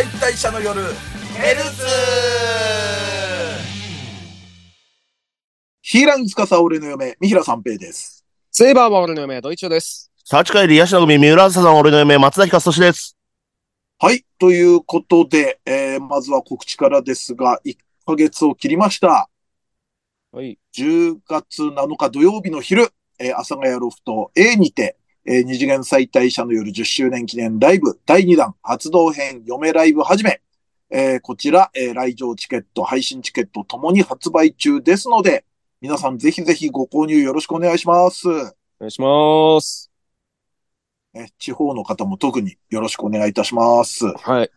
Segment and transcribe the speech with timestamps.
[0.00, 1.84] 解体者の夜ヘルツ
[5.82, 8.24] ヒーラン司俺の嫁、三平三平です。
[8.50, 10.10] セイバーは俺の嫁、ドイチョです。
[10.24, 13.18] 幸帰り、ヤシナ組、三浦朝さん、俺の嫁、松崎勝利です。
[13.98, 14.24] はい。
[14.38, 17.76] ということで、えー、まずは告知からですが、1
[18.06, 19.28] ヶ月を切りました。
[20.32, 20.58] はい。
[20.74, 30.40] 10月7日土曜日の昼、えー、阿佐ヶ谷ロフト A にて、えー、二次元再退者の夜10周年記念ライブ第2弾発動編嫁ライブはじめ、
[30.90, 35.44] えーこちら、えー来場チケット、配信チケットともに発売中ですので、
[35.80, 38.28] 皆さんぜひぜひご購入よろしくお願いします。
[38.28, 39.90] お願いします。
[41.14, 44.06] え地方の方も特によろしくお願いいたします。
[44.06, 44.50] はい。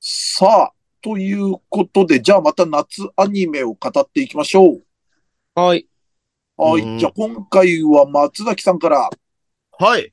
[0.00, 4.82] さあ、ということで、じゃあまた夏アニメを語っていきましょう。
[5.54, 5.86] はい。
[6.64, 6.98] うんはい。
[6.98, 9.10] じゃあ今回は松崎さんから。
[9.78, 10.12] はい。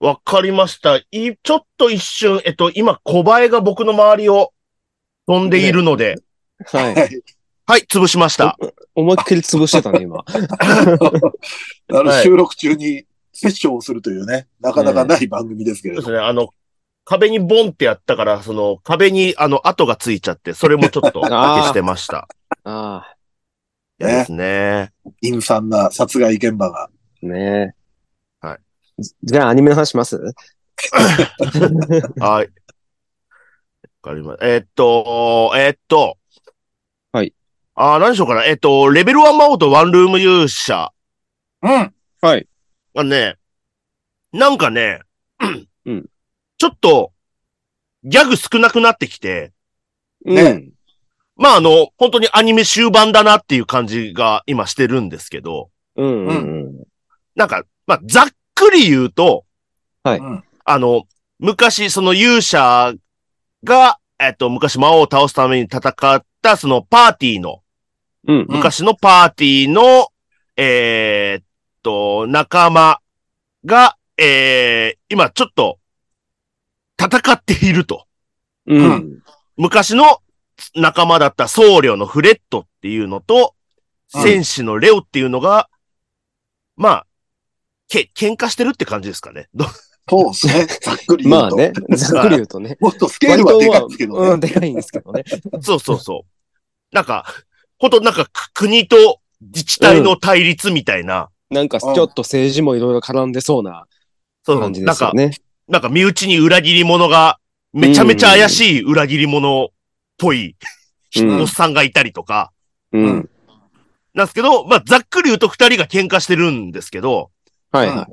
[0.00, 0.96] わかりました。
[0.96, 4.52] い、ちょっと一瞬、えっと、今、小バエが僕の周りを
[5.26, 6.16] 飛んでいるので、
[6.66, 6.94] はい。
[6.94, 7.22] はい。
[7.66, 8.56] はい、潰しました。
[8.94, 10.24] 思いっきり潰してたね、今。
[10.26, 10.34] あ
[11.88, 16.06] の、はい収録中にセッションをするというね、なかなかない番組ですけれども。
[16.06, 16.48] そうですね、あの、
[17.04, 22.28] 壁にボンってやったから、その、壁に、あの、跡がついちゃって、それもちょっと消してました。
[22.64, 23.14] あ
[23.98, 24.92] 嫌ですね。
[25.22, 26.84] 陰惨な殺害現場が。
[26.84, 26.90] あ、
[27.26, 27.74] ね
[28.42, 28.46] え。
[28.46, 28.58] はい
[29.02, 29.14] じ。
[29.22, 30.16] じゃあ、アニメの話します？
[32.20, 32.44] はい。
[32.44, 32.44] わ
[34.02, 34.46] かりました。
[34.46, 36.16] えーっと、えーっと。
[37.12, 37.34] はい。
[37.74, 38.44] あー何でしょうかな。
[38.46, 40.92] えーっと、レベル1魔王とワンルーム勇者
[41.62, 41.94] うん。
[42.20, 42.48] はい。
[42.94, 43.36] がね、
[44.32, 45.00] なんかね、
[45.84, 46.08] うん
[46.58, 47.12] ちょっと、
[48.04, 49.52] ギャグ少なくなってきて、
[50.24, 50.70] ね
[51.38, 56.26] まああの、本当にアニメ終盤だなっていう感じが今してるんですけど、うん。
[56.26, 56.36] うん。
[56.36, 56.84] うん。
[57.36, 59.44] なんか、まあ、ざっくり言うと、
[60.02, 60.44] はいうん。
[60.64, 61.04] あの、
[61.38, 62.92] 昔、その勇者
[63.62, 67.62] が、えっと、昔魔王を倒すために戦った、そのパーティーの、
[68.26, 68.46] うん。
[68.48, 70.08] 昔のパーティーの、
[70.56, 71.44] えーっ
[71.84, 73.00] と、仲間
[73.64, 75.78] が、えー、今ちょっと、
[77.00, 78.06] 戦っていると。
[78.66, 79.22] うん。
[79.56, 80.20] 昔の
[80.74, 83.58] 仲間だった僧侶のフレットっていうのと、うん
[84.10, 85.68] 戦士のレオっていうのが、
[86.76, 87.06] まあ、
[87.88, 89.48] け、喧嘩してるって感じですかね。
[89.54, 89.66] ど
[90.08, 90.66] そうですね。
[90.80, 91.42] ざっくり言うと。
[91.42, 92.76] まあね、ざっくり言うとね。
[92.80, 94.48] もっとスケールはでかいんですけどうん、ね。
[94.48, 95.24] でかいんですけどね。
[95.60, 96.94] そうそうそう。
[96.94, 97.26] なんか、
[97.78, 103.86] ほんとなんかく国と自治体の対立みたいな、なんか、ちょっと政治もいろいろ絡んでそうな
[104.44, 105.36] そう感じでなんか、すよね。
[105.68, 107.38] なんか身内に裏切り者が、
[107.74, 109.68] めちゃめちゃ怪しい裏切り者っ
[110.18, 110.56] ぽい、
[111.16, 112.52] うんおっさんがいたりとか、
[112.92, 113.30] うん。
[114.12, 117.30] なんですけど、まあ、ざっくり言うと二人が喧嘩してるんですけど、
[117.72, 118.12] はいはい。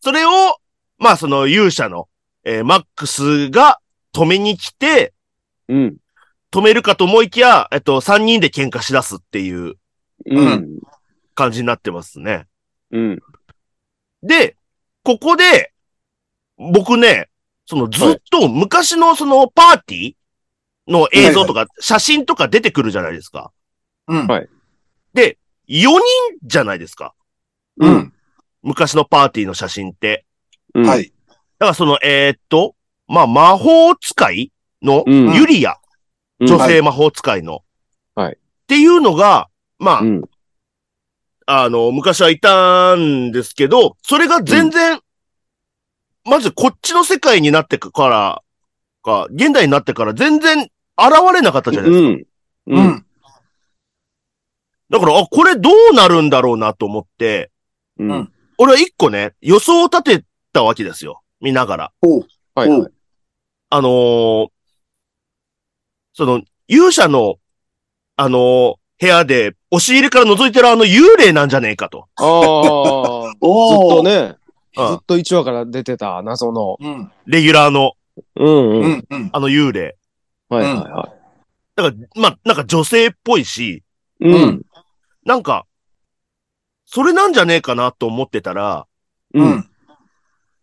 [0.00, 0.30] それを、
[0.98, 2.08] まあ、その勇者の、
[2.44, 3.78] えーマックスが
[4.14, 5.14] 止めに来て、
[5.68, 5.96] うん。
[6.50, 9.76] 止めるかと思いきや、えっと、三人で喧嘩しだすっていう
[10.26, 10.78] うん。
[11.34, 12.46] 感じになってますね。
[12.90, 13.20] うん。
[14.22, 14.56] で、
[15.02, 15.72] ここで、
[16.58, 17.28] 僕ね、
[17.66, 20.14] そのずっと昔のそのパーティー
[20.88, 23.52] の映像とか写真とか出てくるじゃないですか。
[24.08, 24.26] うん。
[24.26, 24.48] はい
[25.14, 25.36] で、
[25.68, 26.00] 4人
[26.42, 27.14] じゃないですか。
[27.78, 27.88] う。
[27.88, 28.12] ん。
[28.62, 30.24] 昔のパーティーの写真って。
[30.74, 30.86] うん。。
[30.86, 31.12] はいい。
[31.28, 32.74] だからその、えーっと、
[33.06, 37.62] まあ、魔法使いのうんユリア、うん女性魔法使いの。
[38.16, 39.48] はいっていうのが、
[39.78, 40.22] まあ、うん。
[41.46, 45.00] あの、昔はいたんですけど、それが全然、
[46.24, 48.42] まずこっちの世界になってから、
[49.02, 52.08] か、現代になってから全然現れなかったじゃないですか。
[52.08, 52.14] うん。
[52.14, 52.26] う
[52.66, 52.86] うん。
[52.96, 53.06] ん。
[54.90, 57.50] だから、あ、これどうなるんだろうなと思って、
[57.98, 58.32] うん。
[58.58, 61.22] 俺は一個ね、予想を立てたわけですよ。
[61.40, 61.92] 見ながら。
[62.02, 62.26] おう。
[62.54, 62.90] はいはい。
[63.70, 64.48] あのー
[66.14, 67.36] その、勇者の、
[68.16, 72.06] あのー部屋で、押し入れから覗いてるあの幽霊なんじゃねえかと。
[72.16, 73.38] ああ、 ずっ。
[73.40, 74.36] とね、
[74.76, 76.76] うんずっと1話から出てた謎の。
[76.80, 77.12] うん。
[77.26, 77.92] レギュラーの、
[78.36, 79.04] うん。
[79.10, 79.30] うん。
[79.32, 79.96] あの幽霊。
[80.52, 81.14] はいはいは
[81.76, 83.82] だから、まあ、なんか女性っぽいし、
[84.20, 84.28] い。
[84.28, 84.62] うん。
[85.24, 85.66] なんか、
[86.84, 88.86] それなんじゃねえかなと思ってたら、
[89.32, 89.42] う。
[89.42, 89.68] うんん。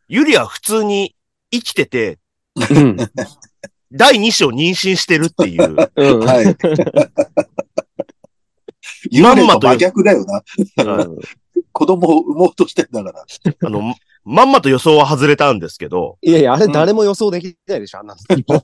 [0.07, 1.15] ユリは普通に
[1.51, 2.19] 生きてて、
[2.55, 2.97] うん。
[3.91, 5.75] 第2子を妊娠してるっていう。
[5.95, 6.19] うん。
[6.25, 6.45] はい。
[9.11, 10.43] 幽霊と真逆だよな。
[11.71, 13.25] 子供を産もうとしてんだから。
[13.63, 13.95] あの、
[14.29, 18.63] まんまと予想は外れたんですけど、いやいや、あれ誰も予想できないでしょ、あんなの。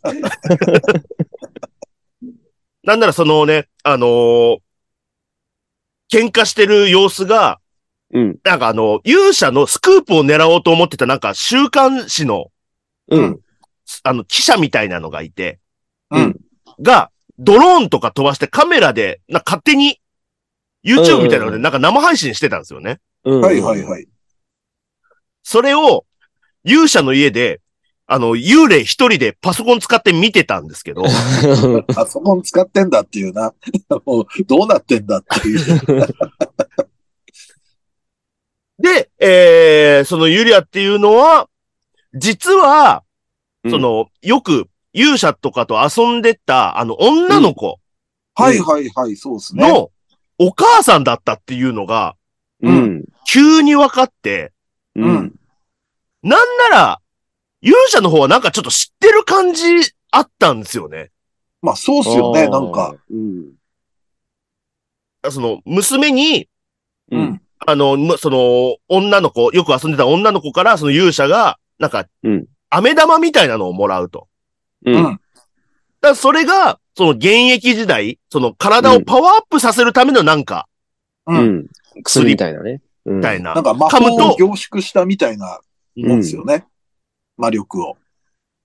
[2.83, 4.57] なんならそのね、あのー
[6.11, 7.59] 喧嘩してる様子が、
[8.13, 8.37] うん。
[8.43, 12.51] なんかあの、勇者のスクープを狙おうと思ってたなんか週刊誌の、
[13.09, 13.39] うん。
[14.03, 15.59] あの、記者みたいなのがいて、
[16.11, 16.39] うん。
[16.79, 19.99] が、ドローンとか飛ばしてカメラで、な勝手に、
[20.85, 22.99] YouTube みたいなので、なんか生配信してたんですよね。
[23.23, 23.41] うん。
[23.41, 24.07] はいはいはい。
[25.45, 26.05] それを、
[26.63, 27.61] 勇者の家で、
[28.07, 31.03] あの、幽霊一人でパソコン使って見てたんですけど、
[31.93, 33.53] パソコン使ってんだっていうな。
[34.05, 35.59] もう、どうなってんだっていう。
[38.81, 41.47] で、えー、そのユリアっていうのは、
[42.15, 43.03] 実は、
[43.63, 47.79] うんその、よく勇者とかと遊んでた、あの、女の子
[48.33, 49.69] はいはいはい、そうですね。
[49.69, 49.91] の
[50.39, 52.15] お母さんだったっていうのが、
[52.61, 53.05] うん。
[53.27, 54.51] 急に分かって、
[54.95, 55.35] うん。
[56.23, 57.01] なんなら、
[57.61, 59.63] 勇者の方はなんかちょっと知ってる感じ
[60.11, 61.11] あったんですよね。
[61.61, 62.95] まあそうっすよね、なんか。。
[63.09, 63.53] うん。
[65.29, 66.47] その、娘に、
[67.11, 67.17] う。
[67.17, 67.41] うんん。
[67.65, 74.27] あの、むその、女の子、よく遊んでた女の子から、その勇者が、なんか、うん飴玉みたいなのをもらうと。
[74.85, 74.95] うん。
[74.95, 75.03] うん。
[75.03, 75.19] だか
[76.01, 80.67] らそれが、その現役時代、その体をパワーアップさせるためのなんか、
[81.27, 81.33] う。
[81.33, 81.67] うんん。
[82.03, 82.81] 薬みたいなね。
[83.05, 83.53] みみたいな。
[83.53, 85.59] なんか魔法を凝縮したみたいな
[85.95, 86.65] もんですよね。
[87.37, 87.97] 魔力を。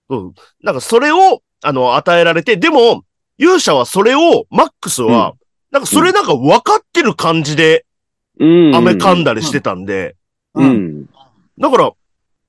[0.08, 0.34] うん。
[0.62, 3.04] なんかそれを、あの、与えられて、でも、
[3.38, 5.34] 勇者はそれを、マックスは、
[5.70, 7.86] なんかそれなんか分かってる感じで、
[8.38, 8.74] うん。
[8.74, 10.16] 飴噛んだりしてたんで、
[10.54, 10.64] う。
[10.64, 11.06] ん。
[11.58, 11.92] だから、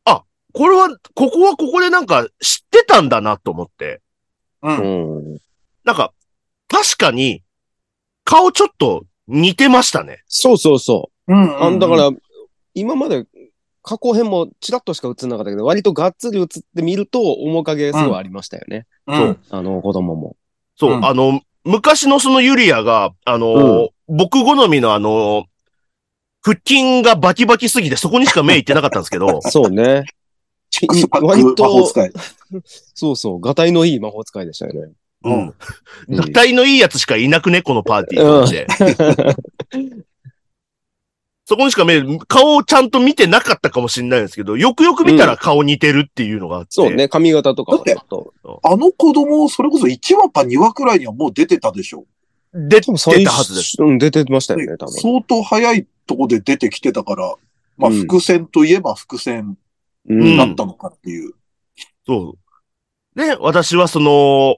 [0.06, 0.24] あ、
[0.54, 4.02] これは、ここはここでなんか知ってたんだなと思って、
[4.64, 4.70] う。
[4.70, 5.38] うんん。
[5.84, 6.14] なんか、
[6.68, 7.44] 確かに、
[8.24, 10.24] 顔ちょっと似てましたね。
[10.28, 11.38] そうそうそう。
[11.38, 11.64] うん。
[11.64, 12.12] あだか、ら、
[12.74, 13.26] 今まで
[13.82, 18.86] 過去編もチラッとしか映んなかったけど、割とがっつり映ってみると面影すごいありましたよね。
[19.08, 19.40] うん。
[19.50, 20.36] あの子供も。
[20.76, 25.44] そう、うんあの、昔のそのユリアが、あのー僕好みのあのー
[26.44, 30.06] 腹筋がバキバキすぎてそこにしか目いってなかったんですけど、 そうね。
[31.22, 32.12] 割と魔法使い。
[32.96, 33.42] そうそう。
[33.42, 34.92] がたいのいい魔法使いでしたよね。
[35.24, 35.54] うん。
[36.08, 38.68] うん合体のいいやつしかいなくね、このパーティーって。
[41.52, 46.70] そこにしか目、顔をちゃんと見てなかったかもしれないんですけど、よくよく見たら顔似てるっていうのがあって。
[46.72, 47.10] そうね。
[47.10, 48.34] 髪型とかはちょっと。
[48.64, 52.06] あの子供、それこそ1話か2話くらいにはもう出てたでしょ。
[52.54, 53.76] 出てたはずです。
[53.80, 54.94] うん、出てましたよね、多分。
[54.94, 57.36] 相当早いとこで出てきてたから、
[57.78, 59.58] まあうん伏線といえば伏線
[60.08, 61.34] うんだったのかっていう。
[62.08, 62.38] そ
[63.14, 63.20] う。
[63.20, 64.56] で、私はその、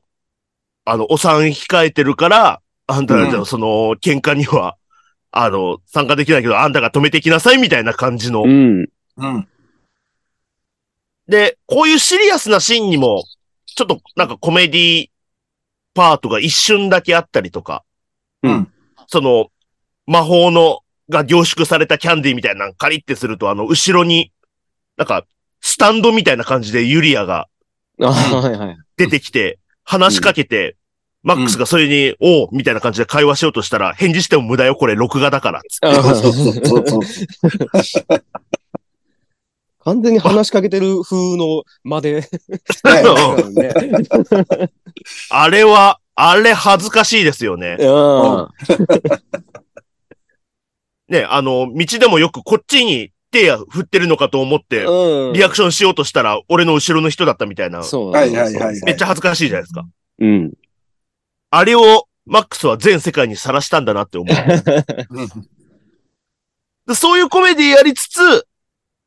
[0.86, 4.78] あの、お産控えてるから、あんたたちのその、喧嘩には、
[5.36, 8.44] あの、参加できないけど、あんたが止めてきなさいみたいな感じの。
[8.44, 8.88] うん。
[9.18, 9.48] うん。
[11.28, 13.24] で、こういうシリアスなシーンにも、
[13.66, 15.08] ちょっとなんかコメディ
[15.96, 17.84] パートが一瞬だけあったりとか、
[18.44, 18.72] うん。
[19.08, 19.48] その、
[20.06, 24.32] 魔法の、が凝縮されたキャンディーみたいなのカリってすると、あの、後ろに、
[24.98, 25.26] なんか、
[25.62, 27.48] スタンドみたいな感じでユリアが
[28.02, 28.78] あはいはい。
[28.98, 30.78] 出てきて、話しかけて、
[31.24, 35.62] マックスがそれに、おうみたいな感じで会話しようとしたら、返事しても無駄よ、これ録画だから。
[35.70, 38.24] つってあそうそうそうそう。
[39.86, 42.24] 完全に話しかけてる風の間で。
[45.30, 47.78] あれは、あれ恥ずかしいですよね。
[47.80, 48.48] うん
[51.10, 55.34] ね、あの、道でもよくこっちに手や振ってるのかと思って、うん。
[55.34, 58.12] リアクションしようとしたら、俺の後ろの人だったみたいな、そう。
[58.12, 59.86] はいはいはいめっちゃ恥ずかしいじゃないですか。
[60.20, 60.54] うん。
[61.56, 64.28] あれを、マックスは全世界にさらしたんだなって思
[66.88, 66.96] う。
[66.96, 68.48] そういうコメディやりつつ、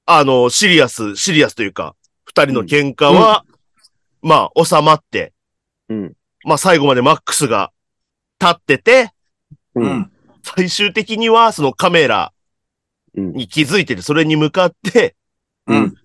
[0.05, 3.45] あの、シリアス、シリアスというか、二人の喧嘩は、
[4.23, 5.33] まあ、収まって、
[5.89, 6.17] うん。
[6.45, 7.73] まあ、最後までマックスが
[8.41, 9.13] 立ってて、
[9.75, 9.81] う。
[9.81, 10.13] うんん。
[10.45, 12.33] 最終的には、そのカメラ
[13.17, 13.33] うん。
[13.33, 15.17] に気づいてて、それに向かって、
[15.67, 15.97] うん。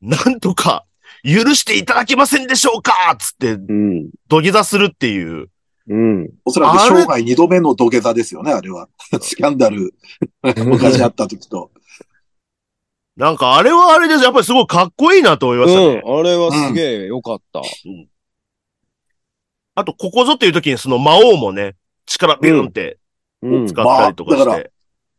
[0.00, 0.84] なんとか、
[1.24, 2.92] 許していただけませんでしょうか？
[3.18, 4.10] つって、うん。
[4.28, 5.48] 土下座するっていう。
[5.88, 6.30] うん。
[6.44, 8.88] おそらく生涯二度目の土下座ですよね、あれは。
[9.20, 9.94] スキャンダル、
[10.42, 11.70] 昔あった時と。
[13.16, 14.24] なんか、あれはあれです。
[14.24, 16.02] やっぱりすごいかっこいいなと思いましたね。
[16.04, 16.18] うん。
[16.18, 17.60] あれはすげえ良かった。
[19.74, 21.76] あと、ここぞっていう時にその魔王もね、
[22.06, 22.98] 力ビューンって
[23.42, 23.66] うん。
[23.66, 24.48] 使ったりとかして。
[24.48, 24.64] まあだ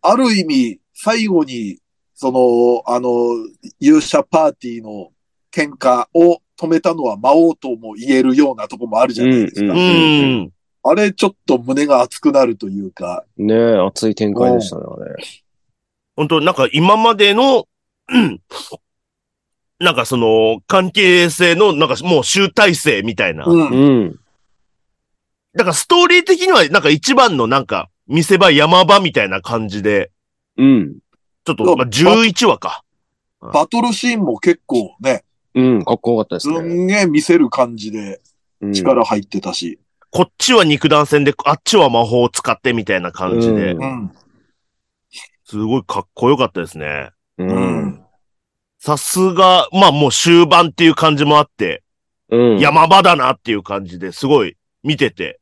[0.06, 1.78] ある意味、最後に、
[2.14, 3.10] その、あの、
[3.80, 5.13] 勇者パーティーの
[5.54, 9.74] 喧嘩を止めたのは魔王とも言えるようなとこもあるじゃないですか。
[9.74, 9.82] うんう
[10.46, 10.54] ん。
[10.84, 15.16] あれ、ちょっと胸が熱くなるというか、ねえ、熱い展開でしたね、あれ。
[16.16, 17.68] 本当なんか今までの、
[18.10, 18.42] うん
[19.80, 23.44] なんかその、関係性の、なんかもう集大成みたいな。
[23.46, 23.70] うん。
[23.70, 24.20] うん。
[25.56, 30.12] だからストーリー的には、なんか一番のなんか、見せ場山場みたいな感じで、
[30.58, 31.00] うん。
[31.46, 32.84] ちょっと、まあ、11話か。
[33.42, 36.84] バトルシーンも結構ね、うん、かっこよかったですすね。
[36.84, 38.22] んげえ見せる感じで
[38.62, 39.80] うん力入ってたし。
[40.10, 44.12] こっちは肉弾戦で、あっちは魔法を使ってみたいな感じでう、うん。
[45.46, 47.12] すごいかっこよかったですね。
[47.38, 47.44] う。
[47.44, 48.04] うんん。
[48.80, 51.84] さすが、まあもう終盤っていう感じもあって、
[52.30, 52.60] うん。
[52.60, 55.40] 山場だなっていう感じですごい見てて、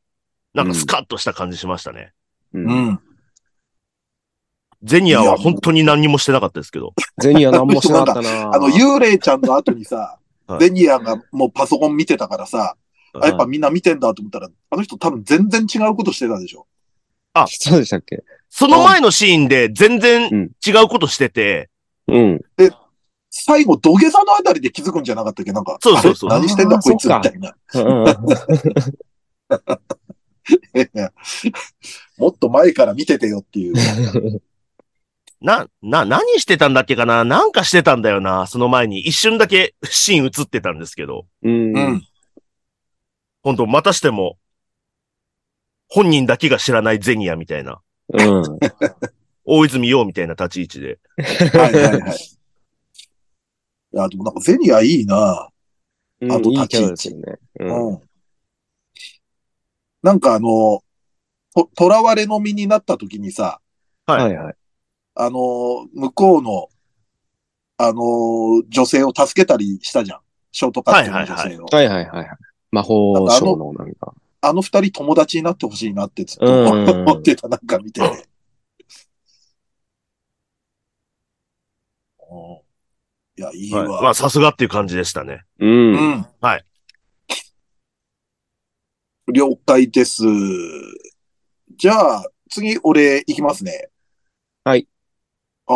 [0.54, 2.12] なんかスカッとした感じしましたね。
[2.54, 2.60] う。
[2.60, 3.00] うんん。
[4.82, 6.94] ゼニアは本当に何にもしてなかったですけど。
[7.20, 8.50] ゼニア何もしなかったな。
[8.54, 10.60] あの、幽霊ちゃんの後にさは、い。
[10.60, 12.76] ゼニアがもうパソコン見てたからさ、
[13.14, 16.66] あやっぱみんな見てんだと思ったら、あの人多分全然違うことしてたでしょ。
[17.46, 18.24] そうでしたっけ？
[18.50, 20.50] その前のシーンで全然うん。
[20.66, 21.70] 違うことしてて、
[22.08, 22.40] うん。
[23.30, 25.52] 最後、土下座のあたりで気づくんじゃなかったっけ？
[25.52, 26.30] なんか、そうそうそう。
[26.30, 27.54] 何してんだこいつみたいな。
[32.18, 33.74] もっと前から見ててよっていう。
[35.42, 37.24] な、な、何してたんだっけかな？
[37.24, 38.46] なんかしてたんだよな。
[38.46, 41.76] その前に一瞬だけシーン映ってたんですけど、うん。
[41.76, 42.02] うん。
[43.42, 44.38] 本当またしても、
[45.88, 48.42] 本人だけが知らないゼニアみたいな、うん。
[49.44, 51.00] 大泉洋みたいな立ち位置で。
[51.58, 52.18] はいはいはい。
[53.94, 55.48] いや、でもなんかゼニアいいな
[56.20, 57.38] うんあと立ち位置ラですよね。
[57.60, 57.88] うん。
[57.88, 58.00] うん。
[60.02, 60.82] なんかあの、
[61.54, 63.60] と、囚われの身になった時にさ、
[64.06, 64.54] はいはいはい。
[65.14, 66.68] あの、向こうの、
[67.78, 70.20] あの、女性を助けたりしたじゃん。
[70.52, 71.66] ショートカットの女性を。
[71.66, 72.28] はいはいはいはい。
[72.70, 74.14] 魔法省のなんか。
[74.44, 78.06] あの二人友達になってほしいなってずっとうん思ってた、なんか見てて。
[78.06, 78.12] うん
[83.34, 83.88] いや、いいはい。
[83.88, 84.02] わ。
[84.02, 85.44] まあ、さすがっていう感じでしたね。
[85.58, 85.66] う。
[85.66, 86.26] うんん。
[86.40, 86.64] はい。
[89.32, 90.24] 了解です。
[91.76, 93.88] じゃあ、次、俺、行きますね。
[94.64, 94.86] はい。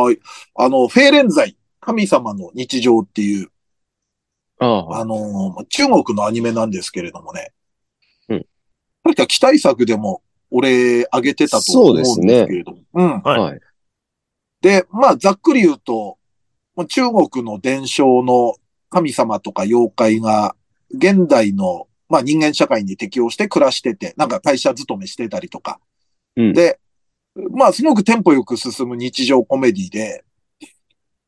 [0.02, 0.18] はい。
[0.54, 3.50] あの、フェーレンザイ、神様の日常っていう、
[4.58, 5.00] ああ。
[5.00, 7.52] あの、中国のアニメなんですけれどもね。
[8.28, 8.46] うん。
[9.04, 12.78] 確か期待作でも、俺、あげてたと思うんですけれども。
[12.94, 13.20] うん。
[13.20, 13.60] はいはい。
[14.60, 16.18] で、まあ、ざっくり言うと、
[16.74, 18.54] まあ中国の伝承の
[18.90, 20.54] 神様とか妖怪が、
[20.90, 25.80] 現代の、まあ、人間社会に適応して暮らしてて、なんか会社勤めしてたりとか。
[26.36, 26.78] うんで、
[27.50, 30.24] まあ、すごくテンポよく進む日常コメディで、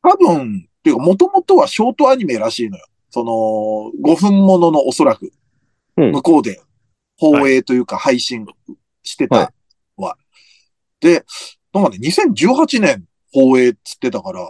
[0.03, 2.87] 多分、っていうか、もともとはショートアニメらしいのよ。
[3.11, 5.31] その、5分もののおそらく、
[5.97, 6.61] うん向こうで
[7.17, 8.47] 放映というか配信
[9.03, 9.53] してた
[9.97, 10.17] わ。
[11.01, 11.25] で、
[11.73, 14.49] なんかね、2018年放映っつってたから、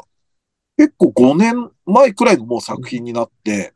[0.77, 3.73] 結構5年前くらいのもう作品になって、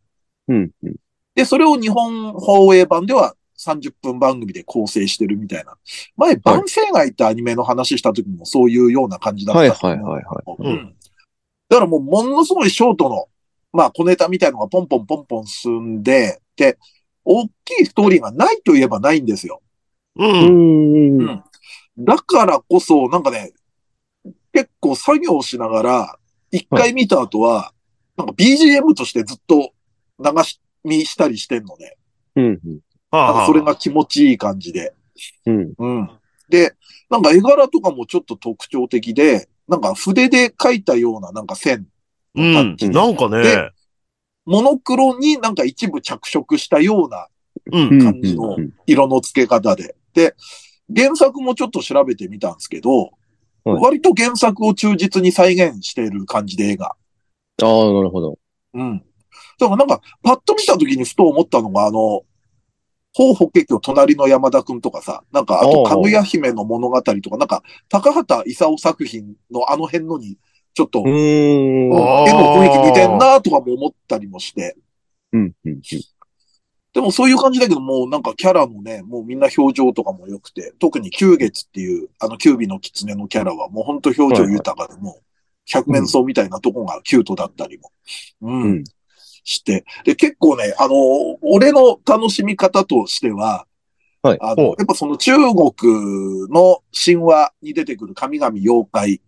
[0.49, 0.71] うん。
[0.83, 0.97] うん
[1.35, 5.77] で、それを日本放映版では30分番組で構成してるみたいな。
[6.17, 10.55] 前、万世街ってアニメの話した時もそういうような感じだったはいはいはいはい。
[10.59, 10.95] うん。
[11.69, 13.27] だからもうものすごいショートの、
[13.73, 16.79] まあ小ネタみたいのがポンポンポンポン進んで、で、
[17.25, 19.63] 大きいストーリーがないといえばないんですよ。
[20.17, 20.25] う。
[20.25, 21.23] うんん。
[21.23, 21.45] うん
[21.99, 23.53] だからこそ、なんかね、
[24.53, 26.19] 結構作業しながら、
[26.51, 27.73] 一回見た後は、
[28.17, 29.73] なんか BGM としてずっと
[30.19, 31.97] 流し見したりしてんのね。
[32.37, 32.61] うん。
[33.13, 34.95] なんかそれが気持ちいい感じで。
[35.47, 35.73] うん。
[35.79, 36.11] うん。
[36.49, 36.75] で、
[37.11, 41.87] なんか絵柄とかもちょっと特徴的で、なんか筆で描いたようななんか線、
[42.35, 42.53] うん。
[42.53, 43.71] なんかねで、
[44.47, 47.29] モノクロになんか一部着色したような
[47.71, 47.99] うん。
[48.03, 49.95] 感じの色の付け方で。
[50.15, 50.35] で、
[50.95, 53.13] 原作もちょっと調べてみたんですけど、はい
[53.65, 56.97] 割と原作を忠実に再現している感じで絵が。
[57.63, 58.37] ああ、なるほど。
[58.75, 58.99] うん。
[59.57, 62.23] だからなんか、パッと見た時にふと思ったのが、あの、
[63.15, 70.39] 宝法華経隣の山田くんとかさ、なんか、あと、かぐや姫の物語とか、なんか、高畑勲作品のあの辺のに、
[70.75, 71.93] ちょっと、うーん。
[71.93, 74.77] あ絵の雰囲気似てんなとかも思ったりもして。
[75.33, 75.53] うん。
[75.65, 75.81] うん。
[76.95, 85.23] でもそういう感じだけど、もうなんかキャラもね、もうみんな表情とかも良くて、特に九月っていう、あの、キュービの狐のキャラはもう本当表情豊かで、もう、
[85.67, 87.93] 百面相みたいなとこがキュートだったりも、
[88.43, 88.85] うん、うん
[89.45, 89.85] して。
[90.05, 90.95] で、結構ね、あの、
[91.43, 93.67] 俺の楽しみ方としては、
[94.23, 94.39] はい。
[94.41, 99.21] あの、やっぱその中国の神話に出てくる神々妖怪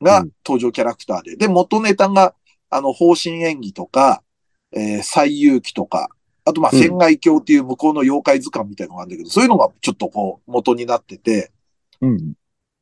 [0.00, 0.30] がうん。
[0.44, 2.34] 登場キャラクターで、で、元ネタが、
[2.70, 4.22] あの、方針演技とか、
[4.72, 6.08] えー、西遊記とか、
[6.44, 6.80] あと、まあ、うん。
[6.80, 11.52] 仙外鏡っていう向こうの妖怪図鑑みたいなのがあるんだけど、そういうのがちょっとこう、元になってて、
[12.00, 12.32] うん。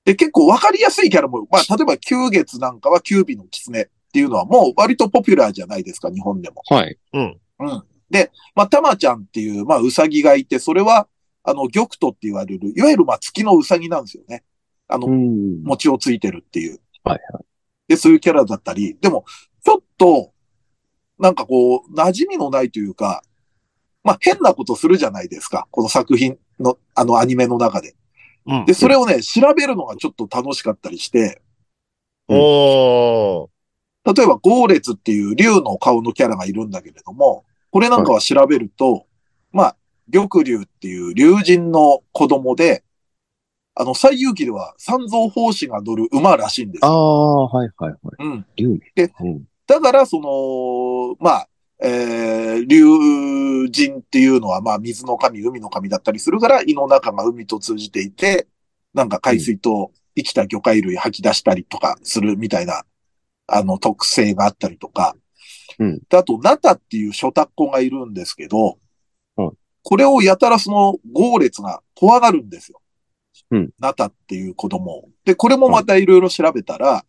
[0.05, 6.62] で、結構わかりやすいキャラも、まあ、例えば、九月なんかは九尾の狐っていうのはもう割とポピュラーじゃないですか、日本でも。
[6.69, 6.99] はい。
[7.12, 7.41] うん。
[7.61, 7.83] うん。
[8.11, 11.09] で、まあ、たまちゃんっていう、まあ、うさぎがいて、それは、
[11.45, 14.45] あの、玉兎って言われる、いわゆる、まあ、月のうさぎなんですよね。
[14.88, 15.62] あの、うん。
[15.62, 16.81] 餅をついてるっていう。
[17.05, 17.21] はい
[17.88, 19.25] で、そういうキャラだったり、でも、
[19.65, 20.33] ちょっと、
[21.19, 23.23] なんかこう、馴染みのないというか、
[24.05, 25.67] まあ変なことするじゃないですか。
[25.71, 27.97] この作品の、あのアニメの中で。
[28.47, 28.65] うん。
[28.67, 31.41] で、それをね、調べるのがちょっと楽しかったりして、
[32.29, 33.49] おー。
[34.15, 39.07] 例えば、ゴーレツっていう竜の顔のキャラがいるんだけれども、これなんかは調べると、
[39.53, 39.77] まあ、
[40.11, 42.85] 玉竜っていう竜神の子供で、
[43.75, 46.95] あの、西遊記では三蔵法師が乗る馬らしいんですあよ。
[46.95, 47.99] あ、はいはいはい。
[48.19, 48.47] うん。
[48.57, 48.81] 竜ね。
[48.95, 49.45] でうん。
[49.67, 51.49] だから、その、まあ、
[51.81, 58.49] えー、竜神っていうのは、まあ、水の神、海の神だったりするから、胃の中が海と通じていて、
[58.95, 62.85] なんか海水と生きた魚介類吐き出したりとかするみたいな、
[63.49, 65.17] あの、特性があったりとか。
[65.78, 68.78] うんであと、ナタっていう諸タ子がいるんですけど、
[69.37, 69.50] はい
[69.85, 72.83] これをやたらその、ゴーレツが怖がるんですよ。
[73.50, 75.09] うんナタっていう子供を。
[75.25, 77.07] で、これもまたいろいろ調べたら、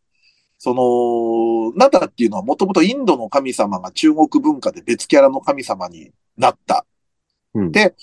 [0.58, 6.86] その、ナタっていうのはもともとインドの神様が中国文化で別キャラの神様になった。
[7.53, 7.96] うんで、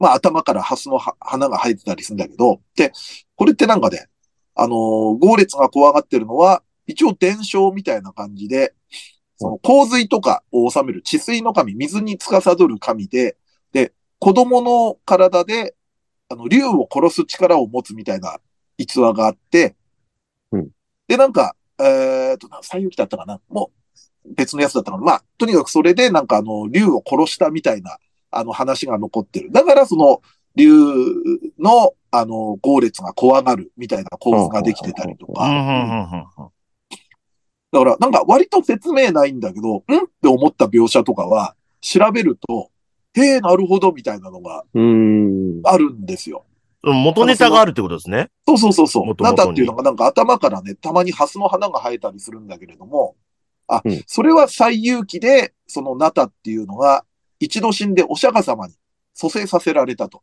[0.00, 2.90] まあ頭からハスのは花が生えてたりするんだけど、で、
[3.36, 4.08] これってなんかね、
[4.56, 8.74] あのー、ゴーレツが怖がってるのは、一応伝承みたいな感じで、
[9.36, 13.36] その洪水とかを治める治水の神、水に司る神で、
[13.72, 15.74] で、子供の体で、
[16.28, 18.38] あの、竜を殺す力を持つみたいな
[18.78, 19.76] 逸話があって、
[20.52, 20.68] うん
[21.06, 23.38] で、なんか、えーと、な西遊記だったかな？
[23.50, 23.70] も
[24.24, 25.04] う、別のやつだったかな？
[25.04, 27.98] まあ、とにかくそれで、なんかあの、竜を殺したみたいな、
[28.30, 29.52] あの話が残ってる。
[29.52, 30.22] だから、その、
[30.56, 30.70] 竜
[31.58, 36.52] の、あの、ゴーレツが怖がるみたいな構図ができてたりとか。
[37.74, 39.82] だから、なんか割と説明ないんだけど、んっ
[40.22, 42.70] て思った描写とかは、調べると、
[43.14, 45.60] へえ、なるほど、みたいなのがうーん。
[45.64, 46.44] あるんですよ。
[46.84, 47.02] うん。
[47.02, 48.30] 元ネタがあるってことですね。
[48.46, 49.22] そうそうそうそう。
[49.22, 53.16] ナタっていうのがなんか頭からね、たまにハスの花が生えたりするんだけれども、
[53.66, 57.04] あ、うんそれは最有機で、そのナタっていうのが、
[57.40, 58.74] 一度死んでお釈迦様に
[59.14, 60.22] 蘇生させられたと。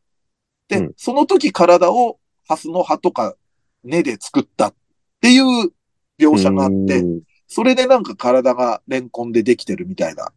[0.70, 3.36] で、うんその時体をハスの葉とか
[3.84, 4.74] 根で作ったっ
[5.20, 5.72] ていう
[6.20, 10.32] 描写があって、うそれでなんか体がレンコンでできてるみたいな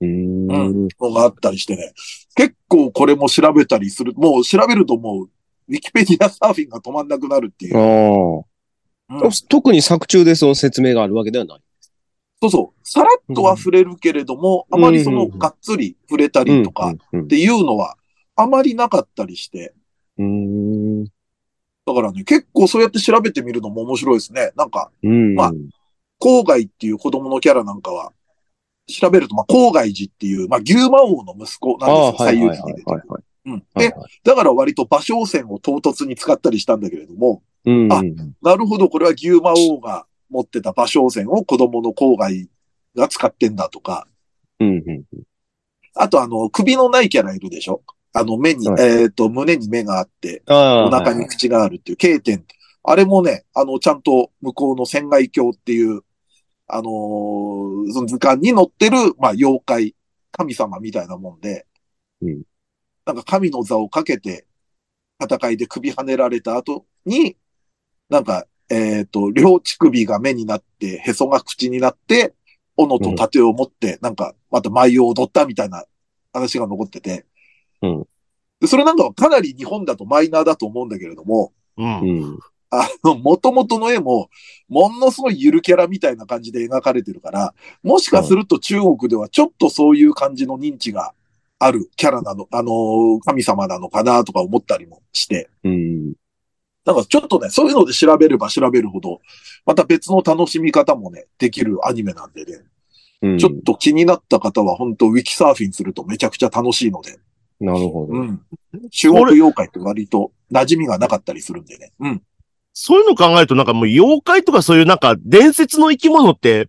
[0.00, 0.46] ーん。
[0.46, 1.92] のがあったりしてね、
[2.36, 5.28] 結構これも調べたりする、もう調べるともう、
[5.68, 7.76] ウィキペディアサーフィンが止まんなくなるっていう。
[7.76, 8.44] あ
[9.08, 9.30] うんあ。
[9.48, 11.60] 特に作中でその説明があるわけではない。
[12.40, 12.88] そうそう。
[12.88, 17.26] さらっとは触れるけれども、あまりそのがっつり触れたりとかっうん。
[17.26, 17.96] ていうのは、
[18.36, 19.74] あまりなかったりして、
[20.16, 21.04] うん。
[21.04, 21.10] だ
[21.92, 24.52] からね、結構そうやって調べてみるのも面白いですね。
[24.54, 25.34] なんか、うん。
[25.34, 25.52] まあ
[26.20, 28.12] 郊外っていう子供のキャラなんかは、
[28.88, 32.74] 調べると、まあ、郊外寺っていう、まあ、牛魔王の息子なんですよ、最有機に。
[33.46, 33.52] うん。
[33.52, 37.92] はいで、はいだから割と馬小線を唐突に使ったりしたんだけれども、うん。
[37.92, 38.02] あ
[38.42, 42.48] なるほど、これは牛魔王が持ってた馬小線を子供の郊外
[42.94, 44.06] が使ってんだとか、
[44.58, 44.68] うん。
[44.86, 45.04] うん。
[45.94, 47.82] あとあの、首のないキャラいるでしょ？
[48.12, 50.42] あの、目に、はいえっ、と、胸に目があって。
[50.48, 52.44] お腹に口があるっていう、経点。
[52.82, 56.02] あれもね、あの、ちゃんと向こうの仙外鏡っていう、
[56.68, 59.94] あのーその図鑑に載ってる、まあ、妖怪、
[60.32, 61.66] 神様みたいなもんで、
[62.20, 62.42] うん。
[63.04, 64.46] なんか神の座をかけて、
[65.22, 67.36] 戦いで首跳ねられた後に、
[68.08, 72.34] なんか、えっ、と、両乳首が目になって、へそが口になって、
[72.76, 75.84] 斧と盾を持って、なんか、また舞を踊ったみたいな
[76.32, 77.24] 話が残ってて、
[77.82, 78.04] うん。
[78.60, 82.38] でそれなんかはかなり日本だとマイナーだと思うんだけれども、うん。
[82.72, 82.80] うん。
[82.80, 84.30] あの、元々の絵も、
[84.68, 91.12] ものすごいゆるキャラみたいな感じで描かれてるから、もしかすると中国ではちょっとそういう感じの認知が
[91.58, 96.14] あるキャラなの、あの、神様なのかなとか思ったりもして、うん。
[96.84, 99.20] なんかちょっとね、そういうので調べれば調べるほど、
[99.64, 102.62] また別の楽しみ方もね、できるアニメなんでね、
[103.22, 103.38] うん。
[103.38, 107.18] ちょっと気になった方は本当ウィキサーフィンするとめちゃくちゃ楽しいので、
[107.60, 108.12] なるほど。
[108.12, 108.40] うん。
[108.90, 111.92] 中国妖怪って割と馴染みがなかったりするんでね。
[112.00, 112.22] うん。
[112.78, 116.68] そういうの考えるとなんかもう妖怪とかそういうなんか伝説の生き物って、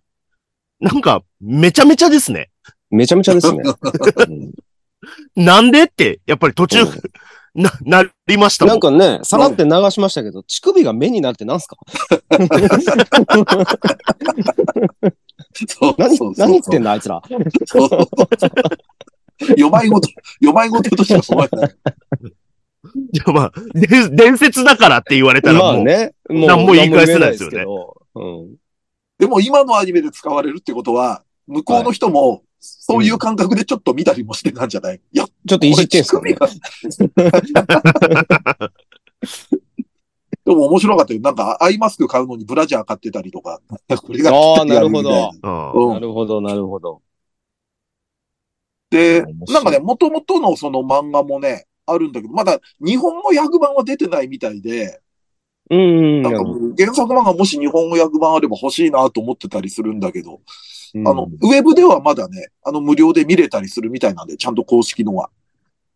[0.80, 2.48] なんかめちゃめちゃですね。
[2.90, 3.62] めちゃめちゃですね。
[3.62, 4.52] うん
[5.36, 6.84] なんでって、やっぱり途中、
[7.54, 8.74] な、なりましたもん。
[8.74, 11.76] なんかね、さらって流しましたけど、乳首が目になるってなんすか？
[15.68, 17.22] そう何何言ってんだ、あいつら。
[17.66, 17.90] そう
[19.56, 20.08] よまいごと、
[20.40, 21.76] よまいごととしか思えない。
[23.12, 26.12] いやまあ、で伝説だからって言われたらもう、まあね。
[26.28, 27.64] も何も言い返せないですよね
[29.18, 35.00] でも今のアニメで使われるってことは、向こうの人も、そういう感覚でちょっと見たりもしてたんじゃない、うん。
[35.12, 35.24] ちょ
[35.56, 36.36] っといじってんすかね。
[40.44, 41.20] でも面白かったよ。
[41.20, 43.60] なんか、アイマスク買うのにブラジャー買ってたりとか。
[44.00, 47.02] これがあーぴったり合うみたいなるほうんうんなるほど、なるほど。
[48.90, 55.00] で、なんかね、元々のその漫画もね、あるんだけど、まだ日本語訳版は出てないみたいで、
[55.70, 55.82] うんう
[56.20, 56.22] ん。
[56.22, 56.38] なんか
[56.78, 60.40] 原作漫画もし日本語訳版あれば欲しいなと思ってたりするんだけど、
[60.94, 65.30] うんあの、ウェブではまだね、あの、無料で見れたりするみたいなんで、ちゃんと公式のは。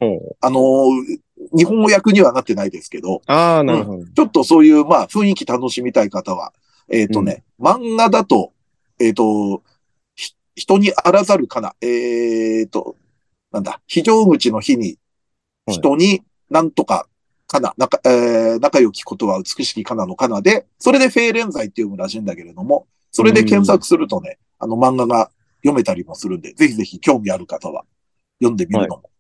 [0.01, 1.19] うんあのー
[1.55, 4.05] 日本語訳にはなってないですけど、ああ、なるほど。
[4.05, 6.53] ちょっとそういう、まあ、雰囲気楽しみたい方は、
[6.89, 8.53] えっ、とね、漫画だと、
[9.01, 9.63] えっ、と、
[10.15, 12.97] ひ人にあらざるかな、えっ、と、
[13.51, 14.99] なんだ、非常口の日に、はい
[15.69, 17.07] 人になんとか
[17.47, 25.31] かな、仲、えー仲良きことは美しきかなのかなで、それでフェーレンザイって読むらしいんだけれども、それで検索するとね、あの漫画が
[25.63, 27.85] 読めたりもするんで、ぜひぜひ興味ある方は
[28.41, 29.11] 読んでみるのも、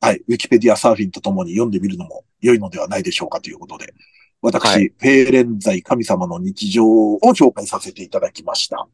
[0.00, 3.92] はい、ウィキペディアサーフィンとともに読んでみるのも良いのではないでしょうかということで、
[4.40, 8.86] 私、はいフェーレンザイ神様の日常を紹介させていただきました。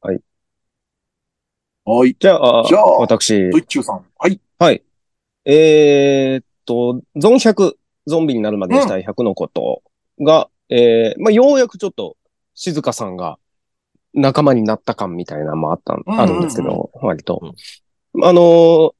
[0.00, 0.20] はい。
[1.84, 2.16] はい。
[2.18, 4.04] じゃあ、じゃあ私ド、イッチューさん。
[4.18, 4.40] はい。
[4.58, 4.82] はい。
[5.44, 7.72] えーっと、ゾン100、
[8.06, 9.82] ゾンビになるまでしたい100のこと
[10.20, 12.16] が、えー、まあ、ようやくちょっと、
[12.54, 13.38] 静香さんが
[14.12, 16.20] 仲間になった感みたいなのもあったん、うんうんうん。
[16.20, 17.40] あるんですけど、割と。
[18.22, 18.92] あのー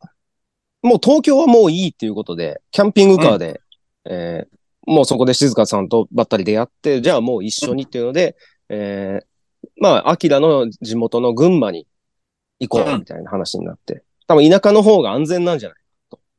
[0.83, 3.61] もう東京はもういいっていうことで、キャンピングカーで、
[4.07, 8.35] えーもうそこで静香さんとばったり出会って、じゃあもう一緒にっていうので、
[8.71, 11.87] えーまあ、アキラの地元の群馬に
[12.61, 15.77] 行こうみたいな話になって、多分田舎の方が安全なんじゃない？
[15.77, 15.80] かと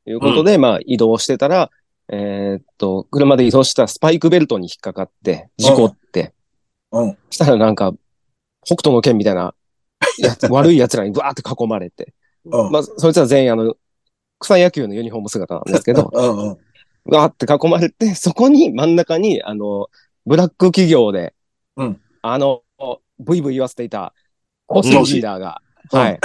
[0.05, 1.69] いうことで、まあ移動してたら、
[2.11, 6.33] えーっと、車で移動したスパイクベルトに引っかかって、事故って、
[6.91, 7.17] うん。
[7.29, 7.93] したらなんか、
[8.63, 9.53] 北斗の剣みたいな
[10.19, 12.13] やつ、 悪い奴らにバーって囲まれて、
[12.45, 12.71] うん。
[12.71, 13.75] まあ、そいつは全員あの、
[14.39, 16.57] 草野球のユニフォーム姿なんですけど、うんうん。
[17.05, 19.87] わーって囲まれて、そこに真ん中に、あの、
[20.25, 21.33] ブラック企業で、
[21.77, 22.63] うんあの、
[23.19, 24.13] ブイブイ言わせていた、
[24.67, 25.61] オスリーダーが、
[25.93, 26.19] うんはい。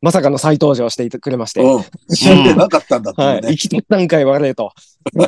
[0.00, 1.84] まさかの再登場していてくれまして、うん。
[2.14, 3.40] 死んでなかったんだってはい。
[3.42, 3.56] 生。
[3.56, 4.72] きとったんかい、悪いと。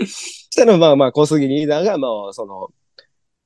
[0.00, 2.68] そしたら、まあまあ、小杉リーダーが、まあ、その、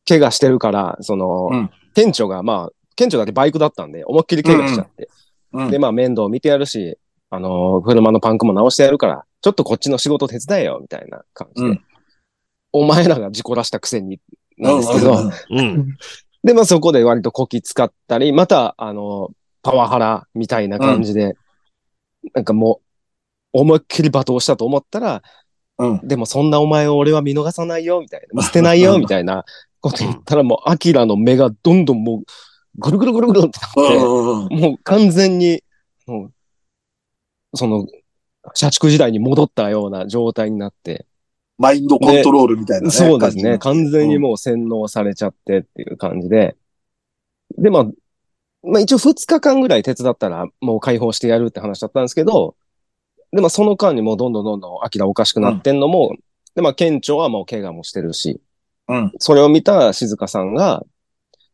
[0.08, 5.08] 怪我してるから、その、うん店長が、まあ、店長だけバイクだったんで、思いっきり怪我しちゃって。
[5.52, 6.96] うんで、まあ、面倒見てやるし、
[7.30, 11.68] あのー車のパンクも直してやるから、ちょっとこっちの仕事手伝えよ、みたいな感じで。
[11.68, 11.84] うん
[12.72, 14.20] お前らが事故らしたくせに、
[14.56, 15.18] なんですけど、
[15.50, 15.96] うんうん。
[16.42, 19.30] で、まあそこで割とこき使ったり、また、あの、
[19.62, 21.34] パワハラみたいな感じで、
[22.34, 22.80] なんかも
[23.52, 25.22] う、思いっきり罵倒したと思ったら、
[25.78, 26.00] うん。
[26.06, 28.26] でもそんなお前を俺は見逃さないよ、みたいな。
[28.32, 29.44] 見捨てないよ、みたいな
[29.80, 32.22] こと言ったらもう、アキラの目がどんどんもう、
[32.78, 34.60] ぐるぐるぐるぐるってうなって、んうんうん。
[34.60, 35.62] もう完全に、
[36.06, 37.86] もう、その、
[38.54, 41.06] 社畜時代に戻ったような状態になって、
[41.60, 42.90] マインドコントロールみたいなね。
[42.90, 43.58] そうですね。
[43.58, 46.56] 完全にもう洗脳されちゃってっていう感じで。
[47.58, 47.84] で、まあ、
[48.62, 52.56] まあ一応2日間ぐらい手伝ったらもう解放してやるって話だったんですけど、
[53.32, 56.16] で、まあその間にもうどんどんどんどんアキラおかしくなってんのも、
[56.54, 58.40] で、まあ県庁はもう怪我もしてるし、
[58.88, 59.12] うん。
[59.18, 60.82] それを見た静香さんが、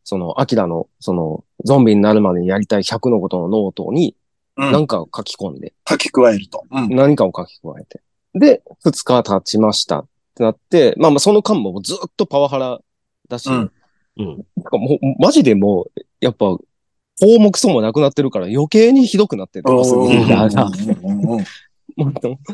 [0.05, 4.15] その、アキラの、その、ゾンビになるまでにやりたい100のことのノートに、
[4.55, 4.71] うん。
[4.71, 6.63] 何かを書き込んで、書き加えると。
[6.71, 6.95] うん。
[6.95, 8.01] 何かを書き加えて。
[8.33, 12.79] で、2日経ちましたってなって、まあまあその間もずっとパワハラ
[13.29, 13.71] だし、うん
[14.19, 14.45] うん。
[14.55, 16.45] なんかもう、マジでもう、やっぱ、
[17.19, 20.65] 法もクソもなくなってるから余計にひどくなってて、うんすぐリーダーが。
[20.65, 21.45] うんうんうん
[21.95, 22.37] 本当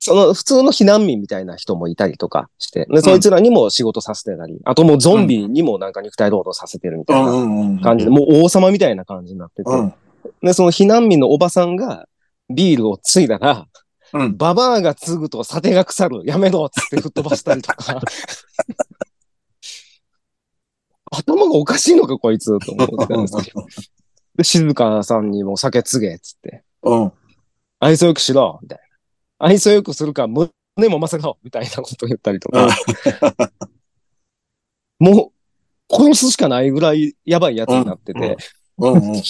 [0.00, 9.94] その普通の避難民みたいな人もいたりとかして、で、そいつらにも仕事させてたり、あともうゾンビにもなんか肉体労働させてるみたいなうんうん感じで、もう王様みたいな感じになってて、うん。
[10.40, 12.06] で、その避難民のおばさんが
[12.48, 13.66] ビールをついだら、
[14.12, 14.36] うん。
[14.36, 18.00] ババアが継ぐと査定が腐る、やめろっつって吹っ飛ばしたりとか。
[21.10, 23.66] 頭がおかしいのか、こいつ、と思ってたんですけど。
[24.36, 26.62] で、静香さんにも酒継げ、っつって。
[26.82, 27.12] うん。
[27.80, 29.46] 愛想よくしろ、みたいな。
[29.46, 30.50] 愛想よくするか、胸
[30.88, 32.68] もまさか、みたいなことを言ったりとか。
[34.98, 38.36] もう、殺すしかないぐらいやばいやつになってて。
[38.78, 39.22] うんうん。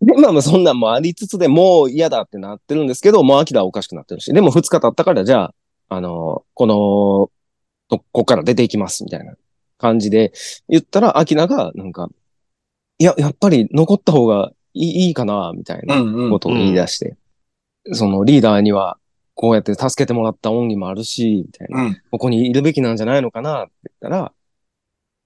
[0.00, 5.54] で、まあまあそんなんもありつつでもう嫌だってなってるんですけど、もうアキラはおかしくなってるし、でも2日経ったからじゃあ、
[5.88, 7.30] あの、この、
[7.88, 9.34] とこから出ていきます、みたいな
[9.78, 10.32] 感じで
[10.68, 12.08] 言ったら、アキラがなんか、
[12.98, 15.96] いや、やっぱり残った方がいいいいかな、みたいな。
[16.30, 17.16] ことを言い出して、
[17.92, 18.98] そのリーダーには
[19.34, 22.02] こうやって助けてもらった恩義もあるし、みたいな、うん。
[22.10, 24.32] ここにいるべきなんじゃないのかなって言ったら、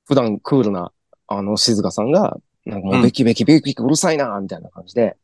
[0.07, 0.93] 普段クールな、
[1.29, 5.17] あの、静香さんが、なんかもうべきべきべきべきうるさいな、みたいな感じで、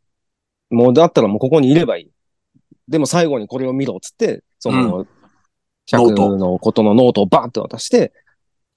[0.70, 2.10] もうだったらもうここにいればいい。
[2.88, 5.08] でも最後にこれを見ろ、つって、その、ノート
[5.96, 8.12] 100のことのノートをバーンって渡して、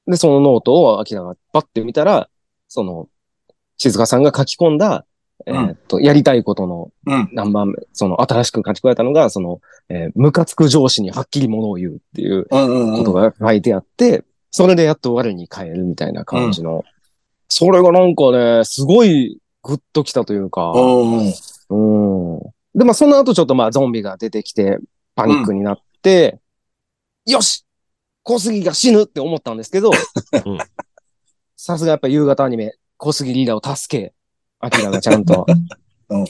[0.07, 2.29] で、そのノートをアキラがバッて見たら、
[2.67, 3.09] その、
[3.77, 5.05] 静香さんが書き込んだ、
[5.45, 7.29] えーっと、やりたいことのうん。
[7.33, 12.45] 何番目、その新しく書き加えたのが、その、えームカつく上司にはっきりものを言うっていう。
[12.97, 16.83] ことが書いてあって、それでやっと我に返るみたいな感じの、
[17.53, 21.33] それがなんかね、すごいグッときたというか、うん
[21.69, 22.37] うん。
[22.37, 22.39] うん。
[22.73, 24.79] で、まあその後ちょっとまあゾンビが出てきて、
[25.15, 26.39] パニックになって、
[27.25, 27.65] よし
[28.23, 29.91] 小杉が死ぬって思ったんですけど
[30.45, 30.57] うん、
[31.57, 34.13] さすがやっぱ夕方アニメ、小杉リーダーを助け、
[34.61, 35.45] アキラがちゃんと。
[36.09, 36.25] うん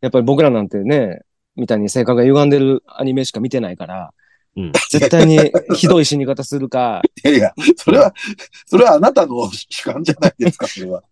[0.00, 1.22] やっぱり僕らなんてね、
[1.56, 4.14] みたいに性格が歪んでるアニメしか見てないから、
[4.58, 5.38] うん絶対に
[5.76, 8.12] ひどい死に方するか、 いやいや、それは、
[8.66, 11.02] それはあなたの主観じゃないですか、 それは。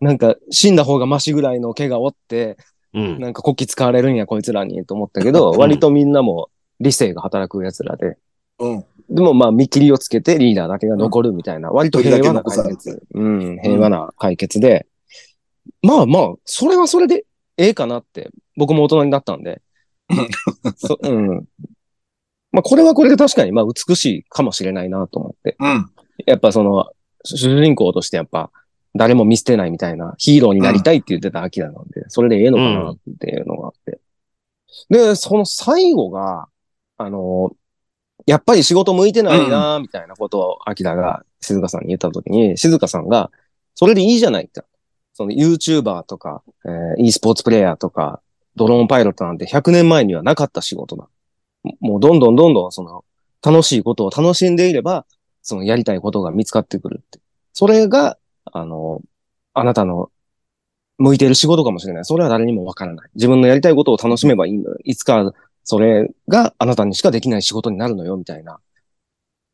[0.00, 2.56] なんか死んだ方がマシぐらいの怪我を負って、
[2.94, 3.20] うん。
[3.20, 6.48] なんか国旗使われるんや、こいつらに、と思ったけど、うん割とみんなも
[6.80, 8.16] 理性が働く奴らで、
[8.58, 8.84] うん。
[9.10, 13.02] でもまあ見切りをつけてリーダーだけが残るみたいな、割と平和な解決。
[13.12, 14.86] うん、平和な解決で、
[15.82, 17.24] まあまあ、それはそれで
[17.58, 19.60] ええかなって、僕も大人になったんで。
[20.76, 21.44] そうん。
[22.52, 25.56] まあこれはこれで確かにまあ美しいかもしれないなと思って。
[25.58, 25.90] うん。
[26.26, 26.90] やっぱその、
[27.24, 28.50] 主人公としてやっぱ、
[28.94, 34.00] 誰も見捨てないみたいなヒーローになりたいって言ってたアキラなんで、それでええのかなっていうのがあって。
[34.88, 36.48] で、その最後が、
[36.96, 37.52] あの、
[38.26, 43.30] やっぱり仕事向いてないなみたいなことをアキラが静香さんに言ったときに、静香さんが、
[43.74, 44.62] それでいいじゃないって。
[45.14, 48.20] その YouTuber とか、えー e スポーツプレイヤーとか、
[48.56, 51.08] ドローンパイロットなんて100年前にはなかった仕事だ。
[51.80, 53.04] もうどんどんどんどんその
[53.44, 55.06] 楽しいことを楽しんでいれば、
[55.42, 57.20] そのやりたいことが見つかってくるって。
[57.52, 59.00] それが、あの、
[59.54, 60.10] あなたの
[60.98, 62.04] 向いている仕事かもしれない。
[62.04, 63.10] それは誰にもわからない。
[63.14, 64.76] 自分のやりたいことを楽しめばいいんだよ。
[64.84, 65.32] いつか、
[65.64, 68.58] それがあなたにしかできない仕事になるのよ、みたいな。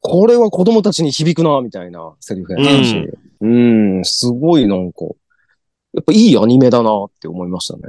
[0.01, 3.11] これは子供たちに響くな、みたいなセリフやったし。
[3.41, 5.05] うん、すごいなんか、
[5.93, 7.83] やっぱいいアニメだなって思いましたね。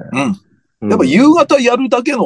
[0.81, 0.89] うん。
[0.89, 2.23] やっぱ夕方やるだけの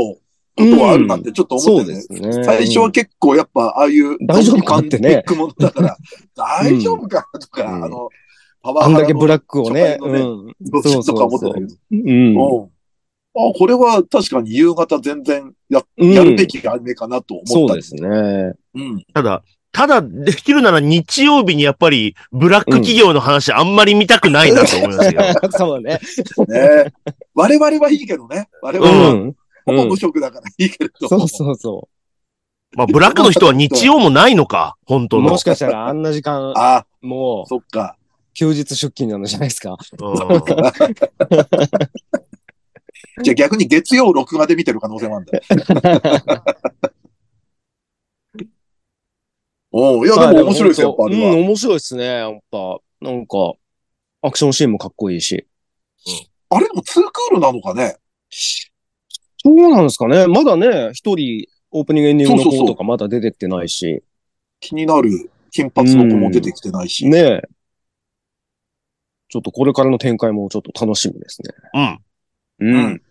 [0.59, 1.95] ことはあるなってちょっと思そうってね。
[1.95, 2.43] ですね。
[2.43, 5.97] 最初は結構やっぱああいう大丈夫かってねビッグものだから、
[6.35, 8.09] 大丈夫かなとか、うんあの、
[8.61, 10.47] パワあんだけのブラックをね、初回うん。
[10.61, 11.75] どっちとか思ってたけど。
[11.91, 12.37] うん。
[12.37, 12.69] うん。
[13.35, 17.53] あ、これは確かに夕方全然や、うんやるべきアニメかなと思った。
[17.53, 18.53] そうですね。
[18.75, 19.03] うん。
[19.13, 25.21] ただ、ただ、できるなら日曜日にやっぱり、ブラック企業の話あんまり見たくないなと思いますよ。
[25.51, 25.99] そうね。
[26.47, 26.93] ね
[27.35, 28.49] 我々はいいけどね。
[28.61, 29.35] 我々うはん。
[29.69, 31.07] ほぼ無職だからいいけれど。
[31.07, 31.89] そうそうそ
[32.75, 35.07] まあ、ブラックの人は日曜もないのか、本う。
[35.09, 35.29] 当の。
[35.29, 37.97] もしかしたらあんな時間、あ、もう、そっか。
[38.33, 39.71] 休日出勤なのじゃないですか。
[39.71, 39.79] うん
[43.21, 45.39] じゃあ逆に月曜録画で見てる可能性もあるんだ。
[49.71, 51.03] おういや、でも面白いですよ、やっぱ。
[51.03, 52.79] うん、面白いですね、やっぱ。
[53.01, 53.53] なんか、
[54.21, 55.47] アクションシーンもかっこいいし。
[56.49, 57.97] あれでもツークールなのかね？
[59.43, 60.27] そうなんですかね。
[60.27, 64.03] まだね、一人、オープニングエンディングのそうそうそう子とかまだ出てきてないし。
[64.59, 67.07] 気になる金髪の子も出てきてないし。
[67.07, 67.41] ねえ。
[69.29, 71.99] ちょっとこれからの展開もちょっと楽しみですね。
[72.59, 72.67] うん。
[72.67, 72.75] うん。
[72.75, 73.01] うん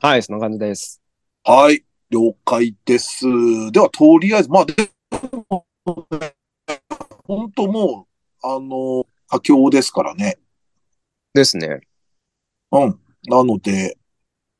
[0.00, 1.02] はい、そんな感じです。
[1.42, 3.26] はい、了解です。
[3.72, 4.74] では、とりあえず、まあ、で
[5.50, 5.66] も
[6.20, 6.34] ね、
[7.26, 8.06] 本当も
[8.42, 10.38] う、あの、佳境ですからね。
[11.34, 11.80] ですね。
[12.70, 13.00] うん。
[13.24, 13.98] なので、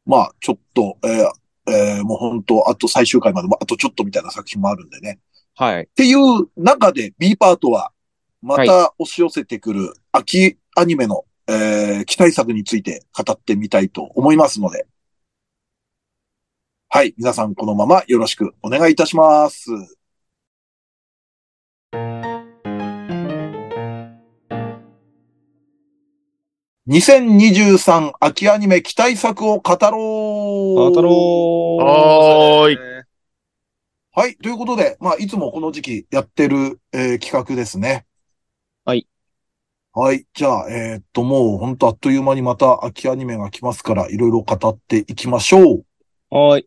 [0.09, 1.31] まあ、ちょっと、えー
[1.71, 5.21] えーもう本当、あと最終回まで、あとちょっとみたいな作品もあるんでね。
[5.55, 5.83] はい。
[5.83, 7.92] っていう中で B パートは、
[8.40, 14.87] また押し寄せてくる秋アニメの、えー期待作について語ってみたいと思いますので。
[16.88, 17.14] はい。
[17.18, 19.98] 皆さんこのままよろしくお願いいたします。
[26.88, 29.90] 2023秋アニメ期待作を語ろうあた
[31.03, 31.85] ろー。
[31.85, 33.05] はーい。
[34.12, 34.37] はい。
[34.37, 38.07] ということで、まあ、いつもこの時期やってる、えー企画ですね。
[38.87, 39.07] はい。
[39.92, 40.24] はい。
[40.33, 45.85] じゃあ、えーっと、もう、ほんとあっという間にまた秋アニメが来ますから、いろいろ語っていきましょう。
[46.31, 46.66] はい。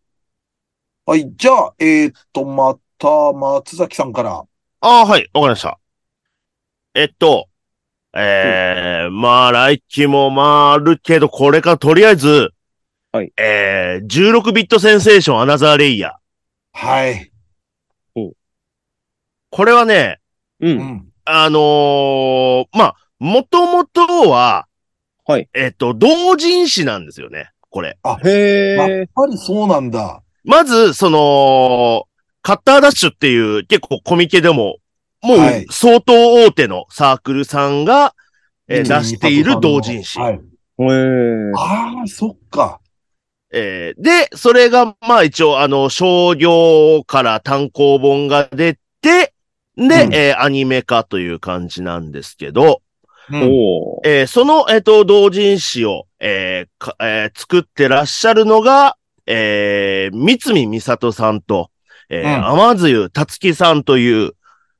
[1.07, 1.34] はい。
[1.36, 4.34] じゃあ、えーっと、また、松崎さんから。
[4.34, 4.47] あ
[4.81, 5.79] あ、はい、わかりました。
[6.93, 7.47] えっと、
[8.13, 12.50] えー、まあ、来期もまあ、あるけど、これからとりあえず、
[13.13, 13.34] はい。
[13.38, 16.13] えー、16ビットセンセーションアナザーレイヤー。
[16.74, 17.32] はい。
[19.50, 20.19] これはね、
[20.62, 20.69] う。
[20.69, 21.08] うんん。
[21.26, 24.67] あのーまあ、もともとは、
[25.26, 25.50] はい。
[25.54, 27.97] えっと、同人誌なんですよね、これ。
[28.24, 29.08] へやっー。
[29.13, 30.24] ぱりそうなんだ。
[30.43, 32.06] まず、その、
[32.41, 34.78] カッターダッシュっていう結構コミケでも、
[35.21, 36.13] もうはい相当
[36.45, 38.15] 大手のサークルさんが、
[38.67, 40.19] えー出している同人誌。
[40.19, 40.39] はい。
[41.57, 42.79] ああ、そっか。
[43.53, 49.34] えーで、それが、まあ一応、あの、商業から単行本が出て、
[49.75, 52.81] で、うんえーアニメ化という感じなんですけど、
[53.29, 53.41] うん。
[54.05, 61.69] えーその、えっ、と、同人誌を、えーかえー作ってらっしゃるのが、えー、三見美里さんと、
[62.10, 64.31] えーうん天津達樹さんという、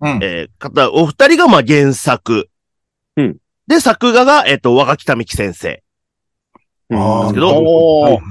[0.02, 0.20] うん。
[0.22, 2.50] えー方、お二人が、まあ、原作。
[3.18, 3.38] うん
[3.68, 5.82] で、作画が、えっ、と、若木民樹先生。
[6.94, 8.22] ああですけどおーはいはい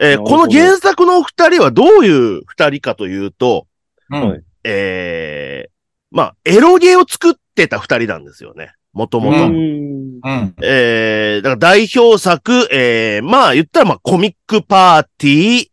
[0.00, 3.68] えーこの原作のお二人はどういう二人かというと、
[4.08, 5.70] はいはいえー、
[6.10, 8.72] まあ、エロゲーを作ってた二人なんですよね。
[8.92, 9.46] もともと。
[9.46, 10.20] うんん。
[10.22, 10.54] うん。
[10.62, 15.66] えー、だから代表作、えー、まあ、言ったらまあ、コミックパーティー、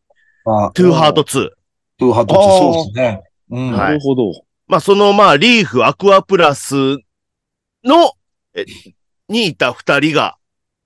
[0.45, 1.49] あトゥーハート2。
[1.97, 3.23] トゥーハート2、そうですね。
[3.49, 3.71] うん。
[3.71, 4.31] はいなるほど。
[4.67, 6.97] まあ、そのまあ、リーフ、アクアプラス
[7.83, 8.13] の、
[8.55, 8.65] え
[9.29, 10.37] にいた二人が、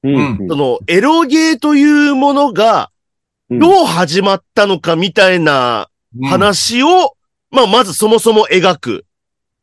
[0.04, 0.38] うん。
[0.50, 2.92] その、エロゲーというものが、
[3.50, 6.28] うんどう始まったのかみたいなうん。
[6.28, 7.16] 話を、
[7.50, 9.06] まあ、まずそもそも描く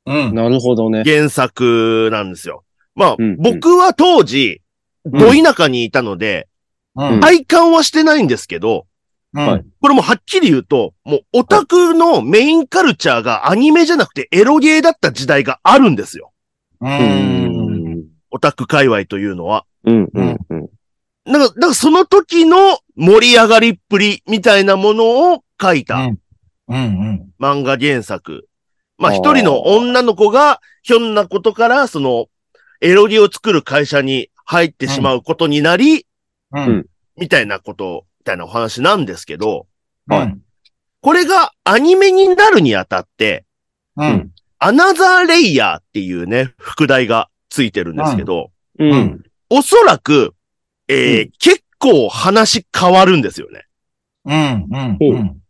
[0.06, 0.34] うん。
[0.34, 1.04] なるほどね。
[1.04, 2.64] 原作なんですよ。
[2.96, 4.60] まあ、うんうん僕は当時、
[5.04, 6.48] うんど田舎にいたので、
[6.96, 7.20] うん。
[7.20, 8.82] 体感はしてないんですけど、うん
[9.44, 16.32] はいこれもはっきり言うと、もうオタクのメインカルチャーがアニメじゃなくてエロゲーだった時代があるんですよ。
[16.80, 16.86] う。
[16.86, 18.04] うんん。
[18.30, 19.64] オタク界隈というのは。
[19.84, 20.08] うん。
[20.12, 20.36] うん。
[20.50, 20.68] うん。
[21.24, 26.18] なんか、だからその時の盛り上がりっぷりみたいなものを書いたうん。
[26.68, 27.28] うん。
[27.38, 28.48] 漫画原作。
[28.98, 32.26] まあ一人の女の子がひょんなことからその
[32.80, 36.06] エロゲを作る会社に入ってしまうことになり、
[36.52, 36.66] うん。
[36.66, 36.86] うん
[37.18, 39.66] みたいなこと、みたいなお話なんですけど、
[40.06, 40.36] はい。
[41.00, 43.46] これがアニメになるにあたって、
[43.96, 44.30] うん。
[44.58, 49.22] アナザーレイヤーっていうね、副題がついてるんですけど、うん。
[49.48, 50.34] おそらく、
[50.88, 53.64] えーう結構話変わるんですよね。
[54.24, 54.66] うん。
[54.70, 54.96] うん。
[54.98, 55.40] ほううん。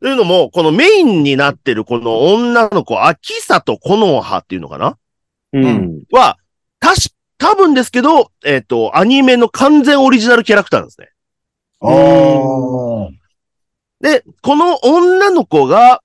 [0.00, 4.96] というのも、このメインになってるこの女の子、秋里コノハっていうのかな？
[5.52, 6.02] うん。
[6.10, 6.38] は、
[6.80, 11.10] たし、多分ですけど、えっ、と、アニメの完全オリジナルキャラクターなんですね。
[11.82, 13.10] ああ。
[14.00, 16.02] で、この女の子が、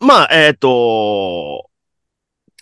[0.00, 1.68] まあ、えっ、と、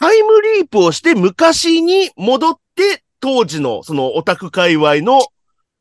[0.00, 5.20] タイムリープをして昔に戻って、当時のそのオタク界隈の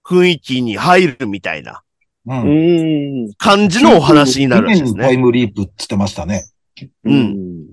[0.04, 1.84] 雰囲気に入るみたいな。
[3.38, 5.04] 感じのお話になるんですね。
[5.04, 6.44] タイムリープって言ってましたね。
[7.04, 7.68] うん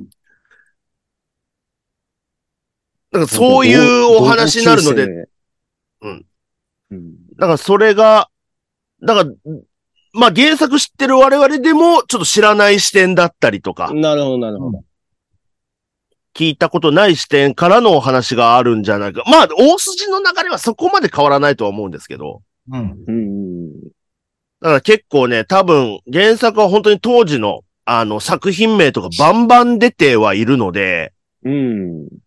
[3.15, 5.29] だからそういうお話になるので、。
[6.01, 6.27] うん。
[6.91, 7.15] うん。
[7.37, 8.29] だからそれが、
[9.05, 9.31] だから、
[10.13, 14.85] まあ原作知ってる我々でもちょっと知らない視点だったりとか、なるほど、なるほど。
[16.35, 19.23] 聞いたことない視点からのお話があるんじゃないか。
[19.27, 23.05] まあ大筋の流れはそこまで変わらないとは思うんですけど、うん。
[23.07, 23.73] うん。
[24.61, 31.13] だから結構ね、多分原作は本当に当時のあの作品名とかバンバン出てはいるので、
[31.45, 32.05] うん。
[32.09, 32.19] だか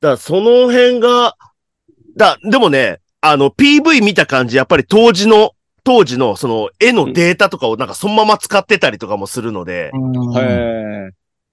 [0.00, 1.36] らその辺が、
[2.16, 5.52] だ、でもね、あの PV 見た感じ、やっぱり当時の、
[5.84, 11.10] 当時のその絵のデータとかをなんかそのまま使ってたりとかもするので、うんへ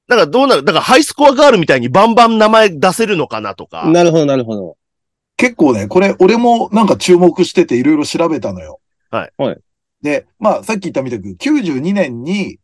[0.09, 3.91] だからどうなる、だからハイスコアガールみたいにバンバン名前出せるのかなとかえ。。
[3.91, 4.75] なるほど、なるほど。
[5.37, 8.79] 結構ね、これ、俺もなんか注目してていろいろ調べたのよ。
[9.11, 9.57] はいはい。
[10.01, 12.57] で、まあ、さっき言ったみたく、92年に、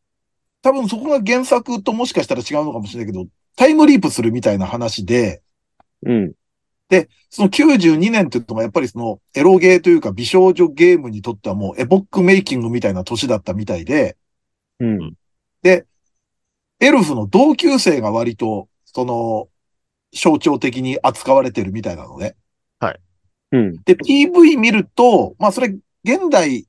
[0.63, 5.43] 多分そこが原作ともしかしたら違うのかもしれないけど、タイムリープするみたいな話で、
[6.03, 6.33] うん。
[7.29, 14.17] その92年って言うとやっぱりそのエロゲーというか美少女ゲームにとってはもうエポックメイキングみたいな年だったみたいで、
[14.79, 15.15] うん。
[16.79, 19.47] エルフの同級生が割と、その、
[20.13, 22.35] 象徴的に扱われてるみたいなのね。
[23.51, 23.83] うん。
[23.83, 25.67] で、PV 見ると、まあそれ、
[26.03, 26.67] 現代、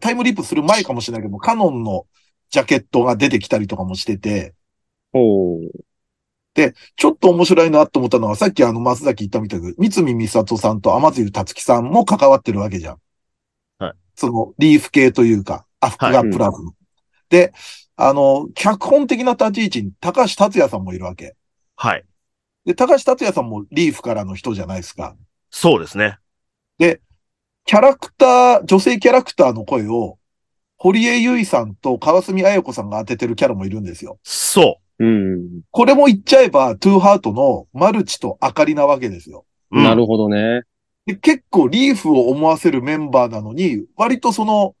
[0.00, 2.06] タイムリープする前かもしれないけど、カノンの
[2.50, 4.54] ジャケットが出てきたりとかもしてて、
[5.12, 12.96] おーちょっと面白いなと思ったのは、さっきあの、松崎言ったみたく、三見美里さんと天津達樹さんも関わってるわけじゃん。
[13.78, 13.94] はい。
[14.16, 16.72] その、リーフ系というか、アフクガプラフの。
[17.28, 17.52] で、
[17.96, 21.36] あの、脚本的な立ち位置に高橋達也さんもいるわけ。
[21.76, 22.04] はい。
[22.64, 25.16] で、高橋達也さんもリーフからの人じゃないですか。
[25.50, 26.18] そうですね。
[27.68, 30.18] キャラクター、女性キャラクターの声を、
[30.78, 34.18] 堀江由衣さんと川澄彩子さんが当ててるキャラもいるんですよ。
[34.22, 35.62] そうん。
[35.70, 39.44] これも言っちゃえば、トゥーハートのマルチとあかりなわけですよ。
[39.70, 39.78] う。
[39.78, 40.62] うんなるほどね。
[41.06, 44.74] で結構リーフを思わせるメンバーなのに、割とその、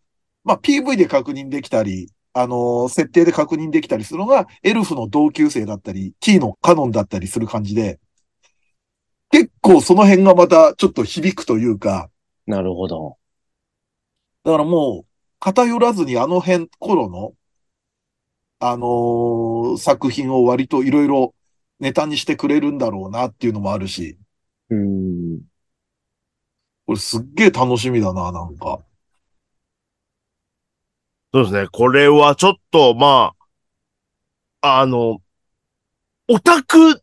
[0.44, 7.98] まあ、PV で確認できたり、あのー設定で確認できたりするのが、エルフの同級生だったり、キーのカノンだったりする感じで、
[9.30, 12.10] 結構その辺がまたちょっと響くというか、
[12.46, 13.16] なるほど。
[14.44, 15.06] だからもう、
[15.40, 17.32] 偏らずにあの辺、頃の、
[18.60, 21.34] あのー作品を割といろいろ
[21.78, 24.18] ネタにしてくれるんだろうなっていうのもあるし、
[24.70, 25.40] うん。
[26.86, 28.80] これすっげえ楽しみだな、なんか。
[31.32, 31.68] そうですね。
[31.70, 33.34] これはちょっと、ま
[34.60, 35.18] あ、あの、
[36.26, 36.94] オタクっ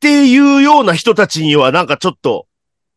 [0.00, 2.46] ていうような人たちにはなんかちょっと、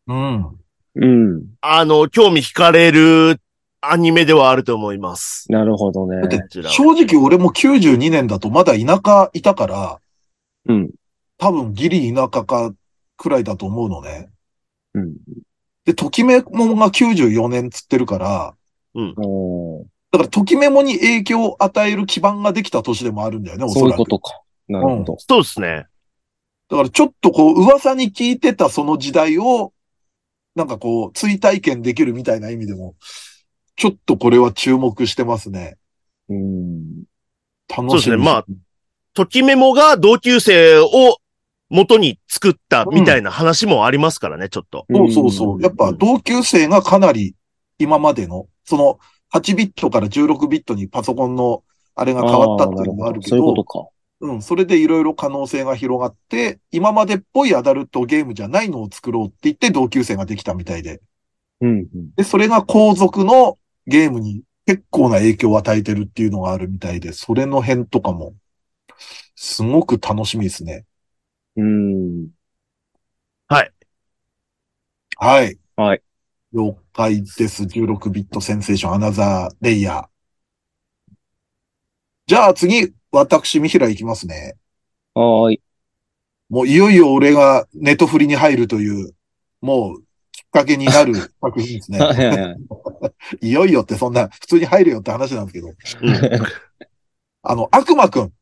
[0.06, 0.58] うん。
[0.96, 1.46] うん。
[1.60, 3.40] あの、興味惹かれる
[3.80, 5.50] アニメではあると思います。
[5.50, 6.20] なるほどね
[6.68, 10.00] 正直俺も92年だとまだ田舎いたから、
[10.66, 10.90] うん。
[11.38, 12.72] 多分ギリ田舎か
[13.16, 14.30] くらいだと思うのね。
[14.94, 15.16] うん。
[15.84, 18.54] で、ときメモが94年つってるから、
[18.94, 24.00] おーだからときメモに影響を与える基盤ができた年でもあるんだよね、おそそういらく。
[24.00, 24.40] うことか。
[24.68, 25.16] なるほど。
[25.18, 25.86] そうですね。
[26.68, 29.72] だからちょっとこう噂に聞いてたその時代を、
[30.54, 32.94] なんかこう追体験できるみたいな意味でも、
[33.78, 35.76] ちょっとこれは注目してますね。
[36.28, 37.04] うん。
[37.68, 37.90] 楽しみ。
[37.90, 38.44] そうですねまあ
[39.14, 41.18] ときメモが同級生を
[41.70, 44.84] 元に作ったみたいな話もありますからね、ちょっと。
[44.90, 45.62] そうそうそう。
[45.62, 47.34] やっぱ同級生がかなり
[47.78, 48.98] 今までの、その
[49.32, 51.62] 8ビットから16ビットにパソコンの
[51.94, 53.88] あれが変わったっていうのもあるけそういうこど、とか。
[54.20, 61.00] うん、それでいろいろ可能性が広がって、今までっぽいアダルトゲームじゃないのを作ろうって言って同級生ができたみたいで。
[61.60, 61.70] うん。
[61.70, 63.58] うんで、それが後続の
[63.88, 68.34] ゲームに結構な影響を与えてるっていうのがあるみたいで、それの辺とかも、
[69.34, 70.84] すごく楽しみですね。
[71.56, 72.28] うん。
[73.48, 73.72] はい。
[75.18, 75.58] はい。
[76.52, 77.66] 了解です。
[77.66, 80.06] 16ビットセンセーションアナザーレイヤー。
[82.26, 84.58] じゃあ次、私、三平いきますね。
[85.14, 85.62] はーい。
[86.50, 89.14] もういよいよ俺がネトフリに入るという、
[89.62, 90.04] もう
[90.50, 91.98] かけになる作品ですね。
[92.00, 92.56] はいはいは
[93.40, 93.46] い。
[93.46, 95.68] いよいよってそんな普通に入るよって話なんですけど。
[95.68, 95.76] うん
[97.42, 98.32] あの、悪魔くん。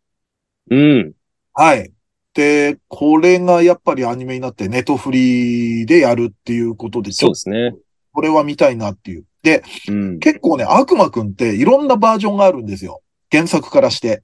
[0.70, 1.12] うん。
[1.52, 1.92] はい。
[2.34, 7.74] で、これがやっぱりアニメになってネトフリでやるっていうことで、そうですね。
[8.12, 9.24] これは見たいなっていう。
[9.42, 10.18] で、うん。
[10.18, 13.02] 結構ね、悪魔くんっていろんなバージョンがあるんですよ。
[13.30, 14.22] 原作からして。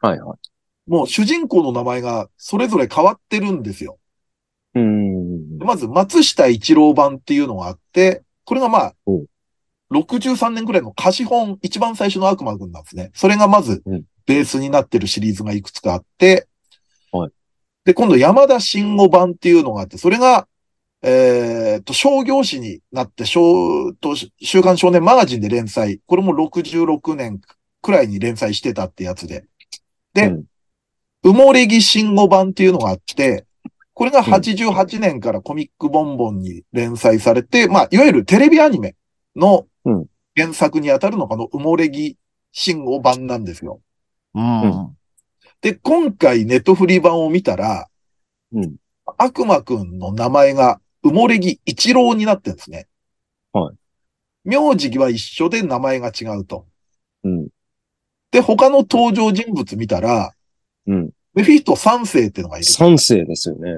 [0.00, 0.90] はいはい。
[0.90, 3.98] もう主人公の名前がそれぞれ変わってるんですよ。
[4.74, 5.21] うん。
[5.58, 9.24] まず、松下一郎版っていうのがあって、これがまあお、
[9.92, 13.10] 63年くらいの貸本、一番最初の悪魔くんなんですね。
[13.14, 16.46] それがまずうん、ベースになってるシリーズがいくつかあって、
[17.10, 17.30] はい
[17.84, 20.46] で、今度山田慎吾版っていうのがあって、それが、
[21.02, 26.00] えーと、商業誌になって、小と週刊少年マガジンで連載。
[26.06, 27.40] これも66年
[27.80, 29.44] くらいに連載してたってやつで。
[30.14, 30.44] でうん
[31.24, 33.46] 埋もれ木慎吾版っていうのがあって、
[34.02, 38.96] これが88年からコミックボンボンに連載されて、まあ、いわゆるテレビアニメ
[39.36, 42.16] のうん原作にあたるのがこの埋もれ木
[42.50, 43.80] 慎吾版なんですよ。
[44.34, 44.96] うん。
[45.60, 47.86] で、今回ネットフリー版を見たら、
[48.52, 48.74] うん。
[49.18, 52.88] 悪魔くんの名前が埋もれ木一郎になってるんですね。
[53.52, 53.76] はい。
[54.44, 56.66] 名字は一緒で名前が違うと。
[57.22, 57.48] うん。
[58.32, 60.32] で、他の登場人物見たら、
[60.88, 61.10] うん。
[61.34, 62.66] メフィスト3世っていうのがいる。
[62.66, 63.76] 三世ですよね。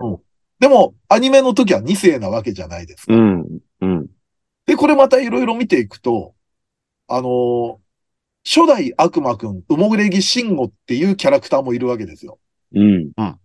[0.58, 3.14] でも、アニメの時は2世なわけじゃないですか。
[3.14, 3.58] うん。
[3.80, 4.06] うん。
[4.66, 6.34] で、これまたいろいろ見ていくと、
[7.08, 7.76] あのー
[8.46, 12.38] 初代悪魔くん、うもれぎ慎吾っていうキャラクターもいるわけですよ。
[12.74, 13.10] うん。
[13.16, 13.38] だか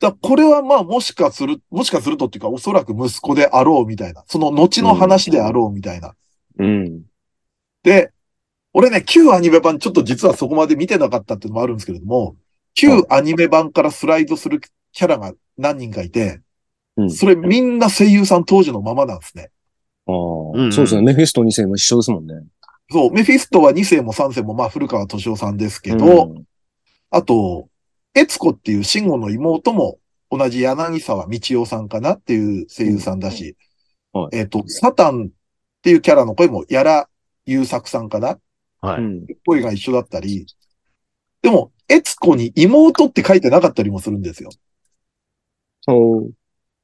[0.00, 6.14] らこれはまあもしかする、もしかするとっていうかおそらく息子であろうみたいな、その後の話であろうみたいな。
[6.58, 7.02] うん。
[7.84, 8.10] で、
[8.72, 12.34] 俺ね、旧アニメ版ちょっと実はそこまで見てなかったっていうのもあるんですけれども、
[12.74, 14.60] 旧アニメ版からスライドする
[14.92, 16.40] キャラが何人かいて、
[16.96, 19.50] うんそれみんな声優さん当時のままなんですね。
[20.06, 20.14] ああ、
[20.54, 21.02] うんそうですね。
[21.02, 22.34] メフィスト2世も一緒ですもんね。
[22.90, 26.44] そう、メフィストは2世も3世もまあ古川敏夫さんですけど、うん
[27.14, 27.68] あと、
[28.14, 29.98] 悦子っていう慎吾の妹も
[30.30, 33.56] 同じ柳沢道夫さんかなっていう声優さんだし、
[34.14, 35.30] うんはえっ、と、サタンっ
[35.82, 37.06] ていうキャラの声も矢良
[37.44, 38.38] 優作さんかな
[38.80, 39.02] はい。
[39.02, 39.26] うん。
[39.46, 40.46] 声が一緒だったり、
[41.42, 44.50] でも、悦子に妹って書いてなかったりもするんですよ。
[45.82, 46.32] そう。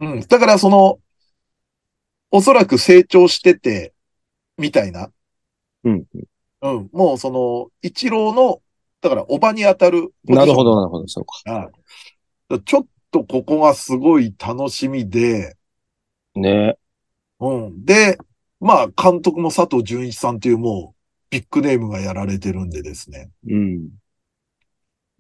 [0.01, 0.21] うん。
[0.21, 0.99] だからその、
[2.31, 3.95] おそらく成長してて、
[4.57, 5.11] みたいな。
[5.85, 6.05] うん。
[6.63, 6.89] うん。
[6.93, 8.61] もうその、一郎の、
[9.01, 10.13] だから、おばに当たる。
[10.25, 11.53] なるほど、なるほど、そうか。
[11.53, 11.71] は
[12.51, 12.61] い。
[12.65, 15.57] ちょっとここがすごい楽しみで、
[16.35, 16.77] ね
[17.41, 17.85] うん。
[17.85, 18.19] で、
[18.61, 20.97] まあ、監督も佐藤純一さんっていうもう、
[21.31, 23.31] ビッグネームがやられてるんでですね。
[23.49, 23.89] うん。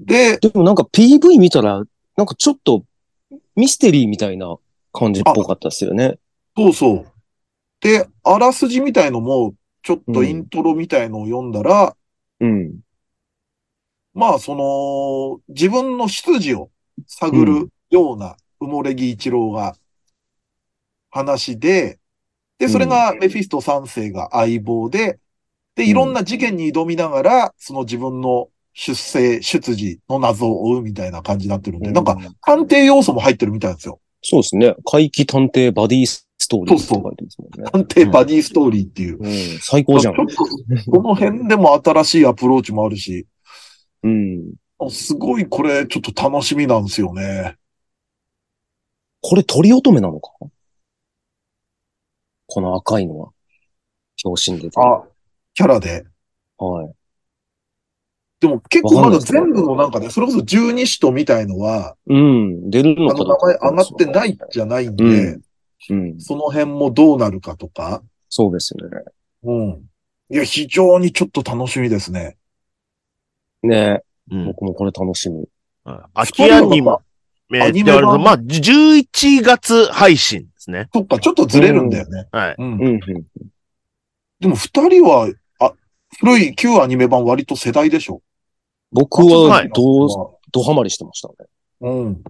[0.00, 1.82] で、でもなんか PV 見たら、
[2.16, 2.84] なんかちょっと
[3.56, 4.56] ミステリーみたいな
[4.92, 6.18] 感じっぽかったですよね。
[6.56, 7.06] そうそう。
[7.80, 11.96] で、あらすじみたいのも、ちょっとイントロみたいのを読んだら、
[12.40, 12.80] うん。
[14.14, 16.70] まあ、その、自分の出自を
[17.06, 19.76] 探るような埋もれ木一郎が
[21.10, 21.98] 話で、
[22.58, 25.20] で、それがメフィスト三世が相棒で、
[25.76, 28.48] で、いろんな事件に挑みながら、その自分の
[28.80, 33.98] 出生、出自の謎を追うみたいな感じになってるんで、なんか、探偵要素も入ってるみたいなんですよ。
[34.22, 34.76] そうですね。
[34.88, 37.70] 怪奇探偵バディストーリーって書いてますもんね。
[37.72, 39.18] 探偵バディストーリーっていう。
[39.18, 39.58] うん。
[39.60, 40.24] 最高じゃんこ
[41.02, 43.26] の辺でも新しいアプローチもあるし、
[44.04, 44.54] うん。
[44.90, 47.56] すごいこれちょっと楽しみなんですよね。
[49.20, 50.30] これ鳥乙女なのか？
[52.46, 53.30] この赤いのは。
[54.24, 54.86] 表紙に出てる。
[54.86, 55.02] あ、
[55.54, 56.04] キャラで。
[56.58, 56.92] はい。
[58.40, 62.70] でも結構まだ全部のなんかね、それこそ十二使徒みたいのは、うん。
[62.70, 65.42] 出るあのかの名前上がってないんじゃないんで、うん
[65.90, 66.20] うん。
[66.20, 69.02] その辺もどうなるかとか、そうですよね。
[69.42, 69.82] うん。
[70.30, 72.36] いや、非常にちょっと楽しみですね。
[73.62, 74.44] ねうん。
[74.46, 75.48] 僕もこれ楽しみ。
[76.14, 78.22] 秋アニメアニメ版？
[78.22, 80.88] まあ、11月配信ですね。
[80.92, 82.28] そっか、ちょっとずれるんだよね。
[82.30, 82.54] はい。
[82.58, 82.72] うん。
[82.74, 83.00] うん、うん。
[84.38, 85.28] でも二人は、
[85.58, 85.72] あ、
[86.20, 88.20] 古い旧アニメ版割と世代でしょ？
[88.90, 90.08] 僕は、どう、
[90.50, 91.34] ドハマりしてましたね。
[91.80, 92.22] うん。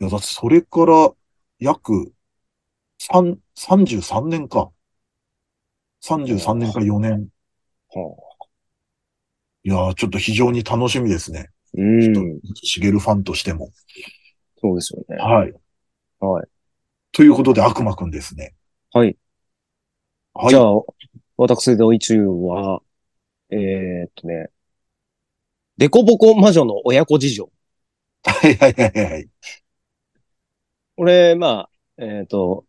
[0.00, 1.10] いや、だってそれから
[1.58, 2.12] 約
[2.98, 4.70] 三33年か。
[6.02, 7.28] 33年か4年。
[7.90, 8.16] は
[9.66, 11.50] いやー、ちょっと非常に楽しみですね。
[11.78, 12.40] あ、うん。
[12.54, 13.70] しげるファンとしても。
[14.60, 15.16] そうですよね。
[15.16, 15.52] はい。
[16.20, 16.46] はい。
[17.12, 18.54] ということで、悪魔くんですね。
[18.92, 19.16] はい。
[20.34, 20.50] はい。
[20.50, 20.64] じゃあ、
[21.38, 22.82] 私、ドイチューは、
[23.56, 24.50] えーっとね、
[25.76, 27.50] デコボコ魔女の親子事情。
[28.24, 29.28] はいはいはいはい。
[30.96, 32.64] これ、まあ、えーっと、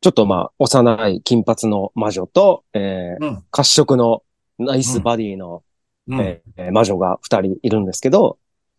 [0.00, 3.44] ちょっとまあ、幼い金髪の魔女と、えーうん。
[3.50, 4.22] 褐色の
[4.58, 5.62] ナイスバディの、
[6.08, 6.20] うん。
[6.20, 8.38] えー魔女が二人いるんですけど、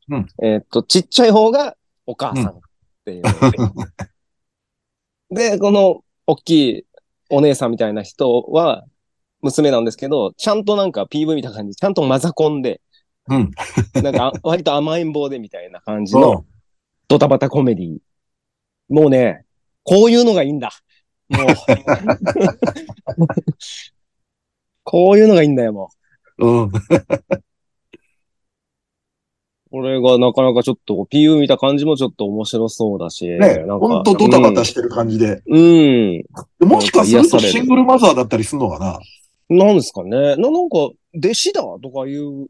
[0.10, 1.76] うんえーっと、ちっちゃい方が
[2.06, 2.60] お母さんっ
[3.06, 3.24] ていう。
[5.34, 6.86] で、この大きい
[7.30, 8.86] お姉さんみたいな人は
[9.44, 12.82] 娘なんですけど、ちゃんとなんか PV 見た感じ、ちゃんとマザコンで、
[13.30, 13.52] うん。
[14.02, 16.46] なんかあ 割と甘えん坊でみたいな感じその
[17.08, 18.00] ドタバタコメディ。
[18.89, 19.46] もうね、
[19.84, 20.72] こういうのがいいんだ。
[21.30, 21.46] もう。
[24.84, 25.89] こういうのがいいんだよ、も
[26.38, 26.46] う。
[26.46, 26.50] う。
[26.50, 26.72] うん。
[29.72, 33.28] これがなかなかちょっと PV 見た感じもちょっと面白そうだし。
[33.28, 35.41] ねなんかほんとドタバタしてる感じで。
[35.48, 36.24] うん。
[36.60, 36.68] うん。
[36.68, 39.00] もしかするとシングルマザーだったりするのかな
[39.50, 40.36] なんですかね。
[40.36, 40.78] な、なんか、
[41.16, 42.48] 弟子だとかいう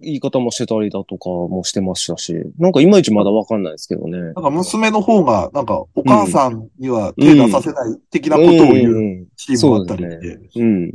[0.00, 4.18] 言い方もしてたりだとかもしてましたし、なんかいまいちまだわかんないですけどね。
[4.18, 10.40] なんか娘の方が、なんかお母さんには手出させない的なことを言ううんシーンもあったりそうで。
[10.56, 10.94] うん。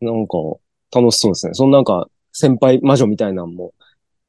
[0.00, 0.36] なんか、
[0.94, 1.54] 楽しそうですね。
[1.54, 3.72] そのなんか、先輩魔女みたいなんも、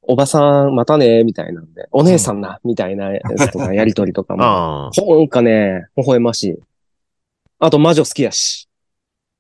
[0.02, 4.44] おばさんまたね、みたいなんで、お姉さんな、みたいなやつとか、やりとりとかも。
[4.44, 4.92] ああ。
[4.96, 6.56] なんかね、微笑ましい。
[7.60, 8.67] あと魔女好きやし。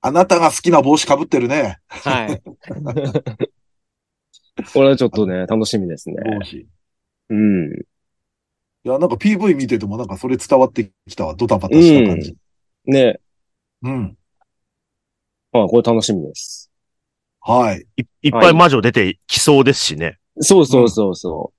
[0.01, 1.79] あなたが好きな帽子かぶってるね。
[1.87, 2.41] はい。
[4.73, 6.15] これはちょっとね、楽しみですね。
[6.37, 6.53] 帽子。
[6.57, 6.67] い
[7.29, 7.71] うん。
[8.83, 11.35] や、なんか PV 見ててもなんかそれ伝わってきたわ。
[11.35, 12.35] ドタバタした感じ。
[12.85, 13.19] ね。
[13.83, 14.17] うん。
[15.51, 16.71] まあ、これ楽しみです。
[17.41, 17.85] はい。
[17.97, 20.17] いいっぱい魔女出てきそうですしね。
[20.39, 21.57] そうそうそうそう。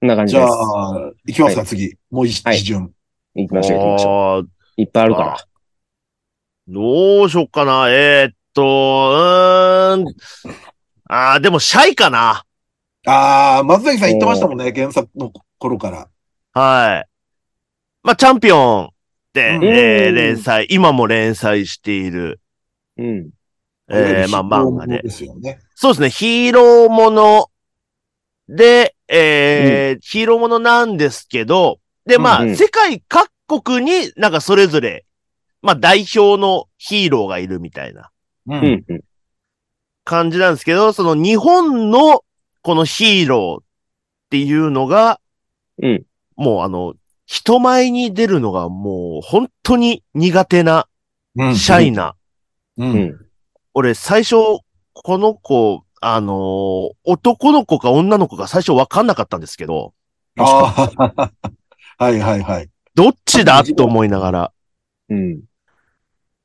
[0.00, 0.52] こんな感じじゃです。
[0.54, 1.96] あ、行きますか、次。
[2.10, 2.92] もう一はい順。
[3.34, 4.50] 行きましょう、行きましょああ、う。
[4.76, 5.36] いっぱいあるから。
[6.68, 7.88] どうしよっかな。
[7.90, 10.14] えーっと、うーん。
[11.08, 12.44] ああ、でもシャイかな。
[13.06, 16.08] ああ、松崎さん言ってましたもんね、原作の頃から。
[16.52, 17.08] はい。
[18.02, 18.88] まあ、チャンピオンっ
[19.32, 22.40] て、うんえー連載、今も連載している、
[22.96, 23.30] うん。
[23.90, 25.10] えーまあ、漫画でで。
[25.10, 25.58] すよね。
[25.74, 27.50] そうですね、ヒーローもの
[28.48, 31.79] で、えーヒーローものなんですけど、
[32.10, 33.30] で、まあ、うんうん世界各
[33.62, 35.06] 国になんかそれぞれ、
[35.62, 38.10] まあ、代表のヒーローがいるみたいな
[38.46, 38.54] う。
[38.54, 38.84] うんん。
[38.88, 39.00] うん。
[40.04, 42.24] 感じなんですけど、その日本の
[42.62, 43.64] このヒーローっ
[44.30, 45.20] ていうのが、
[45.82, 46.02] うん
[46.36, 46.94] もうあの、
[47.26, 50.88] 人前に出るのがもう本当に苦手な
[51.36, 51.54] うん。
[51.54, 52.16] シャイな。
[52.76, 52.84] う。
[52.84, 53.26] うんん。
[53.74, 54.36] 俺最初、
[54.92, 59.92] この子、あのー男の子か女の子か最初わかんなかったんですけど、
[60.38, 61.30] ああ、
[62.00, 62.70] はいはいはい。
[62.94, 64.52] どっちだと思いながら。
[65.10, 65.42] うん。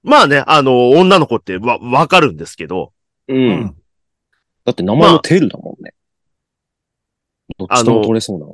[0.03, 2.91] まあね、あのー女の子ってわ、わかるんですけど、
[3.29, 3.33] う。
[3.33, 3.75] うんん。
[4.65, 5.93] だって名前もテルだもんね。
[7.57, 8.47] どっちとも取れそうな。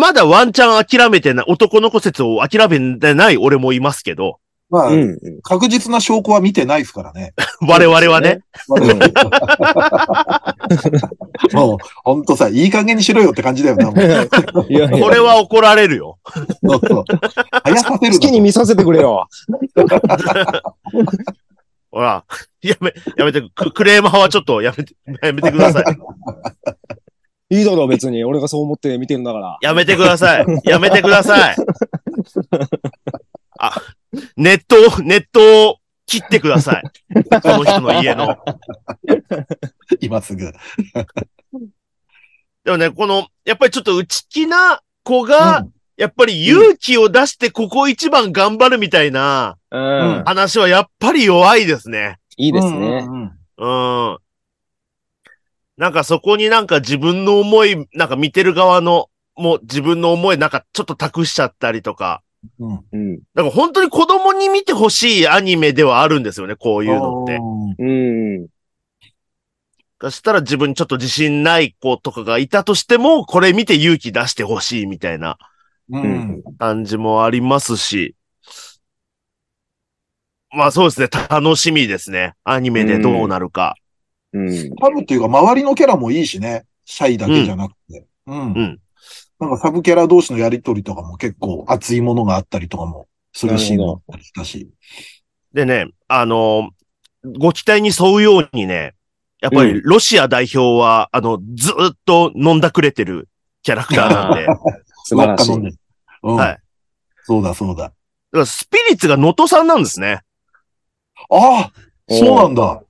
[0.00, 4.40] まだワンチャン諦めてない、男の子説を諦めてない俺もいますけど、
[4.74, 5.40] まあ、うんうん。
[5.42, 7.32] 確実な証拠は見てないですからね。
[7.62, 8.40] 我々はね。
[8.68, 8.82] う ん
[11.56, 13.92] もう、ほんとさ、いい加減にしろよって感じだよな。
[13.92, 13.94] こ
[15.14, 16.18] れは怒られるよ。
[16.66, 17.04] そうそう
[17.62, 19.28] 早させる好きに見させてくれよ。
[21.92, 22.24] ほら、
[22.60, 25.84] やめ、やめて、ククレーマーはちょっとやめて、やめてください。
[27.50, 28.24] いいだろ、別に。
[28.24, 29.56] 俺がそう思って見てるんだから。
[29.60, 30.46] やめてください。
[30.64, 31.56] やめてください。
[33.58, 33.80] あ、
[34.36, 36.82] ネットを、ネットを切ってください。
[37.42, 38.36] この人の家の。
[40.00, 40.52] 今すぐ。
[42.64, 50.24] でもね、この、やっぱりちょっと内気な子うが、んやっぱり勇気を出してここ一番頑張るみたいなうん。
[50.24, 52.18] 話はやっぱり弱いですね。
[52.36, 52.76] いいですね。
[52.76, 54.18] うんうんうんうん。
[55.76, 62.22] なんかそこになんか自分の思い、なんか見てる側の、もう自分の思いなんかちょっと託しちゃったりとか。
[62.58, 63.20] うんうん。
[63.34, 67.38] なんか本当に子供に見てほしいアニメではあるんですよね、こういうのって。
[67.78, 68.46] うん。
[70.00, 75.38] そしたら自分にちょっと自信ない子とかがいたとしても、これ見て勇気出してほしいみたいな
[75.90, 76.06] うんう
[76.50, 78.14] ん感じもありますし。
[80.50, 82.34] まあそうですね、楽しみですね。
[82.44, 83.76] アニメでどうなるか。
[84.32, 84.52] うん。
[84.52, 86.66] サブっていうか、周りのキャラもいいしね。
[86.84, 88.06] シャイだけじゃなくて。
[88.26, 88.52] うん。
[88.52, 88.80] うん
[89.40, 94.70] なんかサブキャラ同士のやりとりとかも結構熱いものがあったりとかもするシーンもあったりしたし。
[95.52, 96.70] でね、あの
[97.38, 98.94] ご期待に沿うようにね、
[99.40, 103.28] やっぱりロシア代表は、あの、ずーっと飲んだくれてる
[103.62, 104.46] キャラクターなんで。
[104.46, 104.62] だ か
[105.04, 105.78] 素晴らしい
[106.22, 106.36] うん。
[106.36, 106.58] はい
[107.26, 107.92] そうだそうだ。
[108.32, 110.20] らスピリッツが能登さんなんですね。
[111.30, 111.72] ああ
[112.08, 112.82] そうなんだ。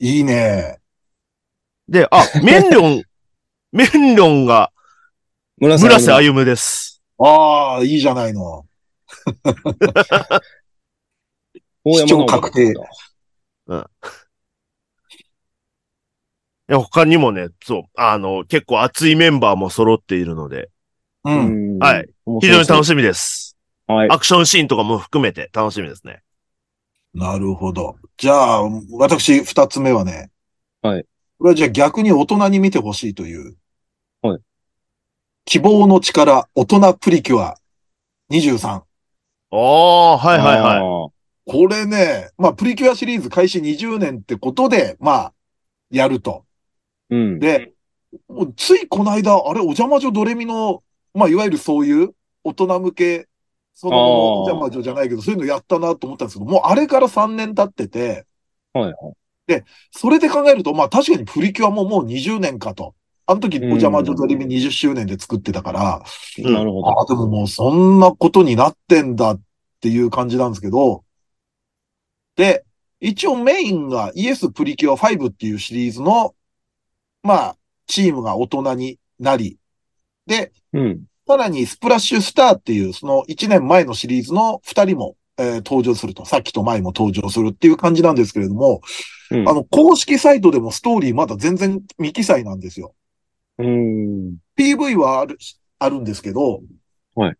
[0.00, 0.78] いいね。
[1.88, 3.04] で、あ、メンリョン、
[3.72, 4.72] メンリョンが
[5.60, 7.02] 村村瀬あ歩夢です。
[7.18, 8.64] ああ、いいじゃないの。
[11.84, 12.74] 視聴確定
[16.70, 20.70] いや他にもね、そう、あの、結構熱いメンバーも揃っているので、
[21.24, 21.30] う。
[21.30, 21.78] うんん。
[21.78, 22.08] はい。
[22.40, 23.56] 非常に楽ししみです。
[23.88, 23.94] み。
[23.94, 24.10] はい。
[24.10, 26.22] アクションシーンとかも含めて楽しみですね。
[27.14, 27.96] なるほど。
[28.16, 30.30] じゃあ、私、二つ目はね。
[30.82, 31.04] はい。
[31.38, 33.56] これはじゃあ逆に大人に見てほしいという。
[35.48, 35.52] はい。
[35.52, 37.56] 希望の力、大人プリキュア
[38.30, 38.82] 23。
[39.50, 40.78] おー、はいはいはい。
[40.78, 40.82] い。
[41.50, 45.32] これね、まあ、プリキュアシリーズ開始20年ってことで、まあ、
[45.90, 46.44] やると。
[47.08, 47.38] うん。
[47.38, 47.72] で、
[48.28, 50.82] もうついこの間、あれ、お邪魔女ドレミの、
[51.14, 53.28] まあ、いわゆるそういう大人向け、
[53.74, 58.26] そのお邪魔女じゃないけど、そういうのやったなと思ったんですけど、もうあれから3年経ってて、
[58.72, 59.62] はいはい。
[59.92, 62.94] それで考えると、まあ確かにプリキュアももう20年かと。
[63.30, 66.02] あの時、おうん邪魔女ドレミ20周年で作ってたから、
[66.38, 66.88] うんなるほど。
[66.88, 69.40] ああ、でももうそんなことになってんだっ
[69.80, 71.04] ていう感じなんですけど、
[72.36, 72.64] で、
[73.00, 76.34] 一応メインがイエスプリキュア5っていうシリーズの、
[77.22, 77.56] まあ、
[77.86, 79.58] チームが大人になり、
[80.26, 81.04] で、うん。
[81.26, 86.24] さらにスプラッシュスターっていう、その1年前のシリーズの2人も、えー登場すると。
[86.24, 88.80] さっきと前も登場するっていう感じなんですけれども、
[89.30, 92.94] うんあの、公式サイトでもストーリーまだ全然未記載なんですよ。
[93.58, 94.36] うん。
[94.56, 95.38] PV はある、
[95.78, 96.60] あるんですけど、
[97.14, 97.36] はい。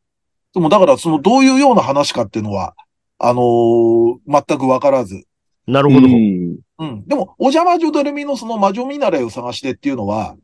[0.54, 2.74] でもだからそのどういうような話かっていうのは、
[3.18, 5.24] あのー全くわからず。
[5.66, 6.06] なるほど。
[6.06, 6.58] うん。
[6.78, 7.06] うん。
[7.06, 10.36] でも、お邪魔女ドレミのその魔女見習いを探してっていうのは、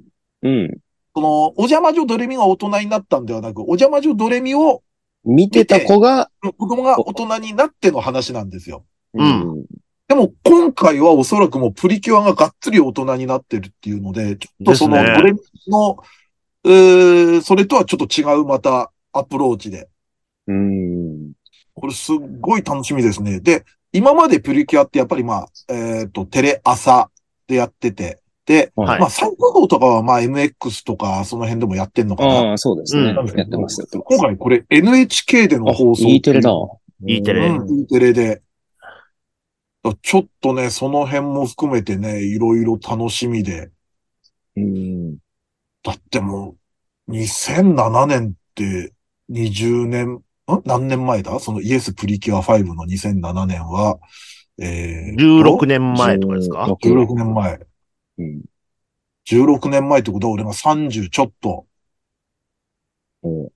[0.42, 0.70] うん。
[1.14, 4.82] その、お邪魔女ドレミが大人になったんではなく、お邪魔女ドレミを、
[5.24, 8.84] 見てた子が、子供が大人になっての話なんですよ。
[9.14, 9.64] うん
[10.08, 15.38] でも、今回はおそらくもうプリキュアががっつり大人になってるっていうので、ちょっとその、ですねドレミ
[15.68, 15.96] の、
[16.66, 19.88] えーそれとはちょっと違うまたアプローチで。
[20.46, 21.32] うん。
[21.74, 23.40] これすっごい楽しみですね。
[23.40, 27.10] で、今までプリキュアってやっぱりまあ、えっ、と、テレ朝
[27.46, 32.34] でやってて、で、はいまあ、最高峰とかはまあ MX とかその辺でもやってんのかな。
[32.50, 33.10] ああ、そうですね。
[33.10, 34.16] うんやってます、やってます。
[34.16, 36.08] 今回これ NHK での放送。
[36.08, 36.50] E テレだ。
[37.06, 38.42] E テレうん、E テレで。
[39.84, 43.70] だちょっとね、その辺も含めてね、いろいろ楽しみで。
[44.56, 45.16] うん。
[45.82, 46.56] だっても
[47.08, 48.94] う、2007年って
[49.30, 50.22] 20年、ん？
[50.64, 51.38] 何年前だ？
[51.38, 53.98] そのイエスプリキュア5の2007年は、
[54.58, 57.60] えー、16年前とかですか？16年前。
[58.18, 58.42] うん。
[59.26, 61.66] 16年前ってことは俺が30ちょっと。
[63.22, 63.48] うん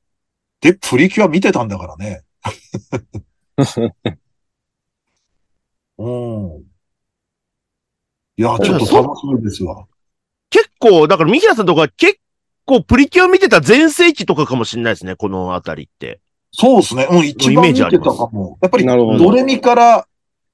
[0.61, 2.22] で、プリキュア見てたんだからね。
[5.99, 6.62] うん。
[8.36, 9.86] いや、ちょっと楽しみですわ。
[10.51, 12.18] 結構、だから、ミヒラさんとか結
[12.64, 16.20] 構プリキュア見てた全盛期とかかもしれないですね、このあたりって。
[16.53, 17.09] そうですね。
[17.11, 18.59] うん、一イ番見てたメージありますかも。
[18.62, 20.07] やっぱり、なるほどドレミから、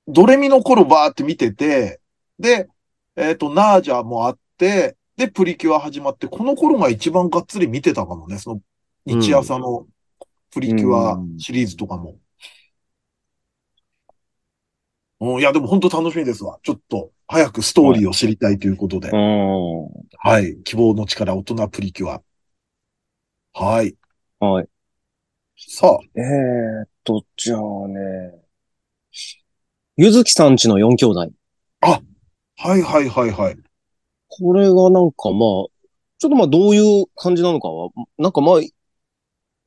[0.08, 2.00] ドレミの頃バーって見てて、
[2.38, 2.68] で、
[3.16, 8.38] えっ、と、ナージャもあって、で、プリキュア始まって、この頃が一番がっつり見てたかもね。
[8.38, 8.60] その、
[9.06, 9.86] 日朝の
[10.50, 12.16] プリキュアシリーズとかも。
[15.32, 16.58] うん、いや、でも本当楽しみですわ。
[16.62, 19.10] ちょっと、早くストーリーを知りたいということで。
[19.10, 19.88] うん。
[20.18, 20.56] はい。
[20.64, 22.22] 希望の力、大人プリキュア。
[23.54, 23.96] はい。
[24.40, 24.68] はい。
[25.56, 28.34] さあ、えーっと、じゃあね。
[29.96, 31.30] ゆずきさんちの4兄弟。
[32.56, 33.56] はいはいはいはい。
[34.28, 35.40] これがなんかまあ、
[36.18, 38.56] ちょっとまあどういう感じなのかは、なんかまあ、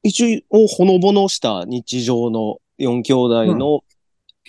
[0.03, 3.82] 一応ほのぼのした日常の4兄弟の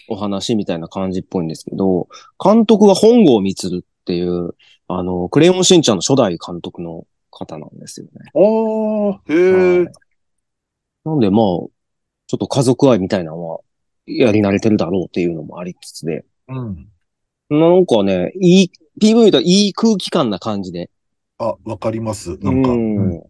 [0.08, 2.08] お話みたいな感じっぽいんですけど、
[2.42, 4.54] 監督が本郷光っていう、
[4.88, 8.30] あの、クレヨンしんちゃんの初代監督の方なんですよね。
[8.34, 8.38] あ
[9.16, 9.82] あ、へえ。
[9.82, 9.92] はい
[11.04, 11.68] なんでまあ、ちょ
[12.36, 13.60] っと家族愛みたいなのは
[14.06, 16.88] やり慣れてるだろうっていうのもありつつで、うん。
[17.48, 20.90] なんかね、いい、PV 見たらいい空気感な感じで、
[21.38, 22.36] あ、わかります。
[22.38, 22.70] なんか。
[22.70, 23.22] うんうん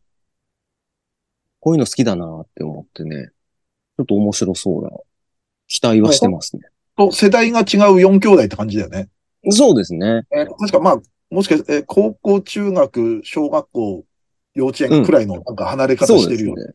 [1.61, 3.31] こういうの好きだなって思ってね、
[3.97, 4.91] ちょっと面白そうな
[5.69, 6.63] 期待はしてますね。
[6.97, 9.09] と、世代が違う4兄弟って感じだよね。
[9.51, 10.27] そうですね。
[10.33, 10.97] えー確かまあ、
[11.31, 14.05] もしかして、えー高校、中学、小学校、
[14.55, 16.75] 幼稚園くらいのなんか離れ方そうですねしてるよ。。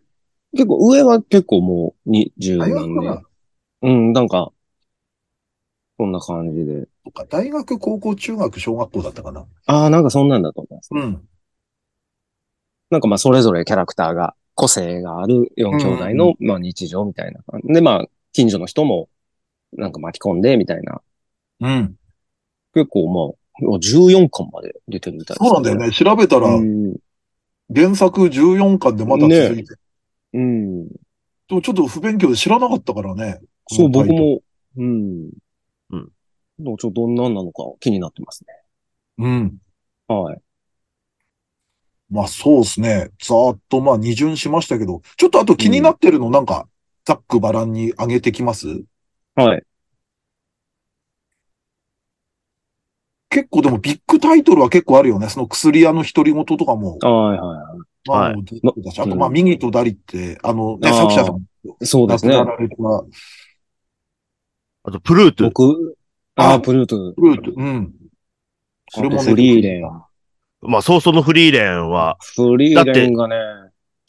[0.54, 3.22] 結構上は結構もう20大学何かな
[3.82, 3.91] 年。
[3.91, 4.52] うん、なんか、
[5.98, 6.88] こんな感じで。
[7.04, 9.46] とか、大学、高校、中学、小学校だったかな。
[9.66, 10.89] ああ、なんかそんなんだと思います。
[10.91, 11.22] うん。
[12.89, 17.74] なんかまあそれぞれキャラクターが、個性がある4兄弟の、まあ日常みたいな感じ。
[17.74, 19.09] で、まあ近所の人も
[19.71, 21.01] なんか巻き込んでみたいな。
[21.61, 21.95] うん。
[22.73, 25.77] 結構まあ、14巻まで出てるみたいです、そうなんだよ。
[25.77, 25.91] ね。
[25.91, 26.95] 調べたら、うん。
[27.73, 29.75] 原作14巻でまだ続いて。
[30.34, 30.88] うん。
[30.88, 30.95] で
[31.51, 33.39] もちょっと不勉強で知らなかったからね。
[33.69, 33.89] そう。
[33.89, 34.41] 僕も、
[34.75, 35.29] うん。
[35.91, 36.09] うん。
[36.59, 38.53] でもちょっとどんなんなのか気になってますね。
[39.19, 39.57] うん。
[40.07, 40.41] はい。
[42.09, 43.09] まあそうですね。
[43.19, 46.67] ざーっとまあ二巡しましたけど、ちょっとあと気になってるのなんか、
[47.06, 48.84] ざっくばらんに上げてきます？
[49.36, 49.64] はい。
[53.30, 55.28] 結構でもビッグタイトルは結構あるよね。
[55.28, 56.99] その薬屋の独り言とかも。
[56.99, 57.84] はいはい。
[58.06, 61.45] まあ、はい出てたしあとうんまあ、ミギとダリって、あのね、作者さん
[61.86, 62.51] そうですね亡くな。
[62.51, 62.76] られた、
[64.86, 65.45] あと、プルート。
[65.45, 65.95] 僕、
[66.36, 67.14] あああ、プルート。
[67.14, 67.93] フルート、うん。
[68.89, 69.84] それもね、フリーレン。
[70.62, 73.38] まあ、早々のフリーレンは、フリーレンがね、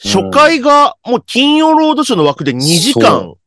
[0.02, 3.38] 初回がもう金曜ロードショーの枠で2時間よ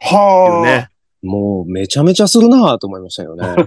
[0.00, 0.88] はあ、ね。
[1.22, 3.44] もうめちゃめちゃするなぁと思いましたよね。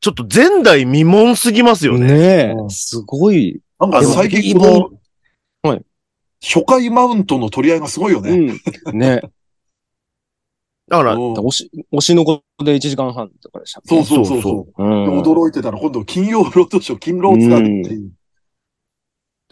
[0.00, 2.06] ちょっと前代未聞すぎますよね。
[2.06, 2.18] ね
[2.50, 3.60] え、うんすごい。
[3.78, 4.90] なんか最近の、
[5.62, 5.84] はい
[6.42, 8.30] 初回マウントの取り合いがすごいよね。
[8.30, 8.98] うん。
[8.98, 9.20] ね。
[10.88, 13.88] だから、うん推し、推しの子で1時間半とかでしたっけ？
[13.88, 14.84] そうそうそうそうそう。
[14.84, 15.22] うん。
[15.22, 18.10] で驚いてたら今度金曜ロードショー、金ローツがあるっていう。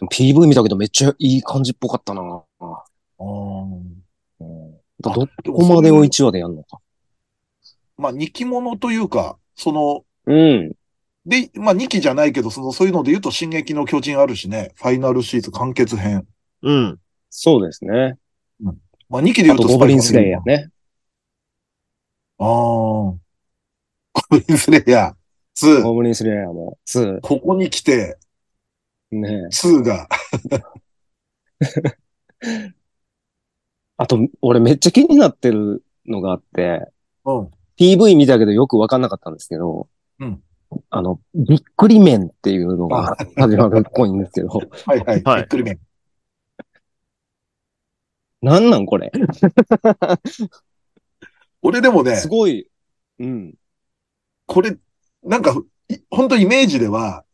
[0.07, 3.23] PV 見たけどめっちゃいい感じっぽかったなぁあー
[4.39, 6.79] うんどこまでを1話でやるのか。
[7.97, 10.71] まあ、二期物というか、その、うん。
[11.25, 16.27] で、まあ、二期じゃないけど、その、そういうので言うと、進撃の巨人あるしね、ファイナルシーズン完結編。
[16.61, 16.99] うん。
[17.29, 18.17] そうですね。
[19.09, 20.69] まあ、二期で言うと、ゴブリンスレイヤーね。
[22.39, 22.47] ああ。
[22.47, 23.19] ゴ
[24.29, 25.83] ブリンスレイヤー2。
[25.83, 27.19] ゴブリンスレイヤーも2。
[27.21, 28.17] ここに来て、
[29.11, 30.07] ね2が。
[33.97, 36.87] あと、俺めっちゃ気になってるのがあって、
[37.25, 37.49] うん。
[37.77, 39.87] PV 見たけどよくわかんなかったんですけど、
[40.19, 40.41] うん
[40.89, 44.49] あの、びっくり麺っていうのが始まるっぽいんですけど、
[44.85, 45.23] はいはい。
[45.23, 45.79] はいびっくりめん。
[48.41, 49.11] なんなんこれ
[51.61, 52.69] 俺でもね、すごい、
[53.19, 53.53] うん。
[54.45, 54.77] これ、
[55.23, 55.53] なんか、
[55.89, 57.25] い本当イメージでは、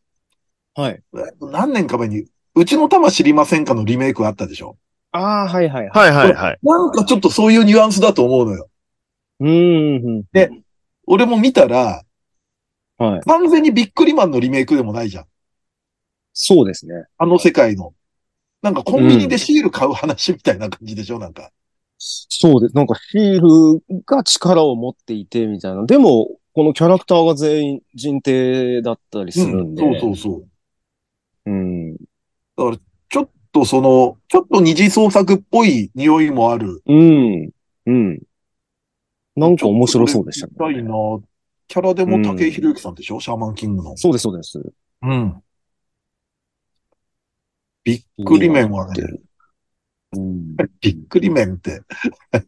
[0.76, 1.02] はい。
[1.42, 4.78] 何年か前に、うちの玉知りませんかのリメイクあったでしょ？
[5.12, 5.90] ああ、はいはいはい。
[5.90, 6.60] はいはいはい。
[6.62, 8.70] なんかちょっとそういうニュアンスだと思うのよ。
[9.40, 10.06] うーん。
[10.06, 10.64] うん
[11.08, 12.04] 俺も見たら、
[12.98, 13.22] はい。
[13.22, 15.26] 完全にビックリマンのリメイクでもないじゃん。
[16.34, 17.06] そうですね。
[17.18, 17.94] あの世界の。
[18.62, 21.20] なんかコンビニでシール買う話みたいな感じでしょ？
[21.20, 21.52] なんか。
[22.00, 22.76] そうです。
[22.76, 25.86] なんかシールが力を持っていてみたいな。
[25.86, 29.82] でも、このキャラクターが全員人定だったりするんで。
[29.82, 30.48] そうそうそう。
[31.46, 31.98] うん。
[33.10, 36.82] ちょっとその、ちょっと二次創作っぽい匂いもある。
[36.86, 37.50] うん。
[37.86, 38.22] うん。
[39.36, 40.54] なんか面白そうでしたね。
[40.58, 40.91] たいな
[41.68, 43.98] キャラでも竹井宏之さんでしょ、シャーマンキングの。
[43.98, 44.62] そうです、そうです。
[45.02, 45.41] うん。
[47.84, 49.04] びっくり麺はね、
[50.14, 50.56] うん。
[50.80, 51.82] びっくり麺って、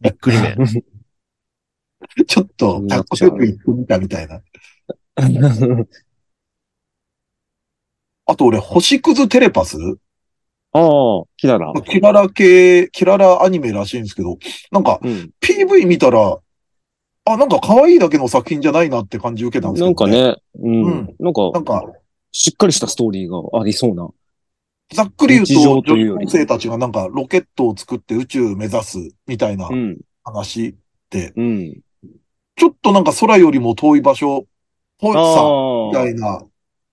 [0.00, 0.56] びっくりね。
[2.26, 4.42] ちょっとかっこよく言ってみたみたいな。
[8.30, 9.78] あと俺、星屑テレパス？
[10.72, 11.72] ああ、キララ。
[11.82, 14.36] キララ系、キララアニメらしいんですけど、
[14.70, 15.30] なんかうん。
[15.40, 16.38] PV 見たら、
[17.24, 20.06] あ、なんか可愛いだけの作品じゃないなって感じ受けたんですけど、なんか。
[20.06, 20.82] ね、うん。
[20.84, 21.82] うんなんか、なんか、
[22.30, 24.08] しっかりしたストーリーがありそうな。
[24.94, 29.98] ざっくり言うと、女子高生たちがなんかロケットを作って宇宙目指すみたいなうん。
[30.22, 30.76] 話
[31.08, 31.80] で、うん。
[32.56, 34.44] ちょっとなんか空よりも遠い場所っ
[34.98, 36.04] ぽあさあ。
[36.04, 36.42] みたいな、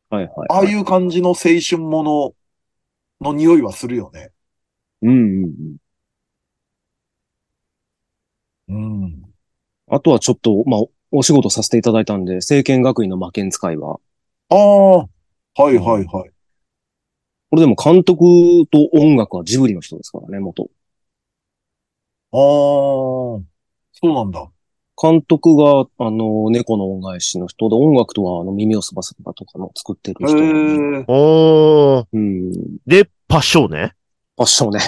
[0.10, 0.48] はいはい。
[0.50, 1.36] ああいう感じの青
[1.68, 2.36] 春もの
[3.22, 4.32] の匂いはするよね。
[5.02, 5.78] うんうん
[8.68, 9.04] うん。
[9.04, 9.24] うん。
[9.90, 10.82] あとはちょっと、まあ、
[11.12, 14.00] お仕事させていただいたんで、聖剣学院の魔剣使いは、
[14.50, 15.08] ああ、は
[15.72, 16.32] いはいはい。
[17.50, 18.24] これでも監督
[18.72, 20.70] と音楽はジブリの人ですからね、元。
[22.32, 23.42] ああ、そ
[24.04, 24.52] うなんだ。
[25.02, 30.38] 監督が、あの、猫の恩返しの人で、音楽とは、あの、耳をすばせばとかの作ってるへ人。
[30.38, 31.06] え。
[31.08, 32.06] おー。
[32.14, 32.52] うん。
[32.88, 33.94] で、パッションね。
[34.38, 34.80] ファッションね。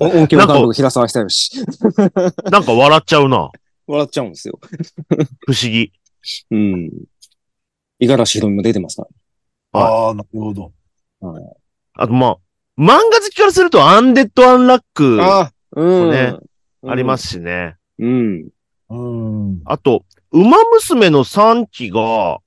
[0.00, 1.64] お 音響監督、平沢久義。
[2.50, 3.50] なんか笑っちゃうな。
[3.86, 4.58] 笑っちゃうんですよ。
[5.46, 5.92] 不思議。
[6.50, 6.90] うん。
[8.00, 9.06] 五十嵐ひろみも出てますか
[9.72, 10.72] ああ、なるほど。
[11.94, 12.38] あとまあ、
[12.78, 15.40] 漫画好きからするとアンデッド・アンラックら。
[15.40, 16.10] ああ、うん。
[16.10, 16.34] ね
[16.86, 17.16] ありま。
[17.18, 17.76] すしね。
[17.98, 18.48] うん。
[18.90, 19.62] うん。
[19.64, 22.40] あと、馬娘の3期が、は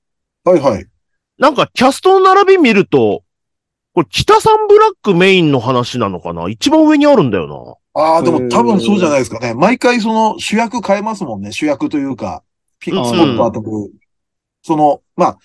[0.46, 0.86] いはい。
[1.38, 3.22] なんかキャストの並び見ると、
[3.94, 6.48] これ北三ブラックメインの話なのかな？
[6.48, 9.54] 一番上にあるんだよああ、でも多分そうじゃないですかね。
[9.54, 11.50] 毎回その主役変えますもんね。
[11.52, 12.42] 主役というか、
[12.78, 13.90] ピンクスポットは特に、
[14.62, 15.38] その、まあ、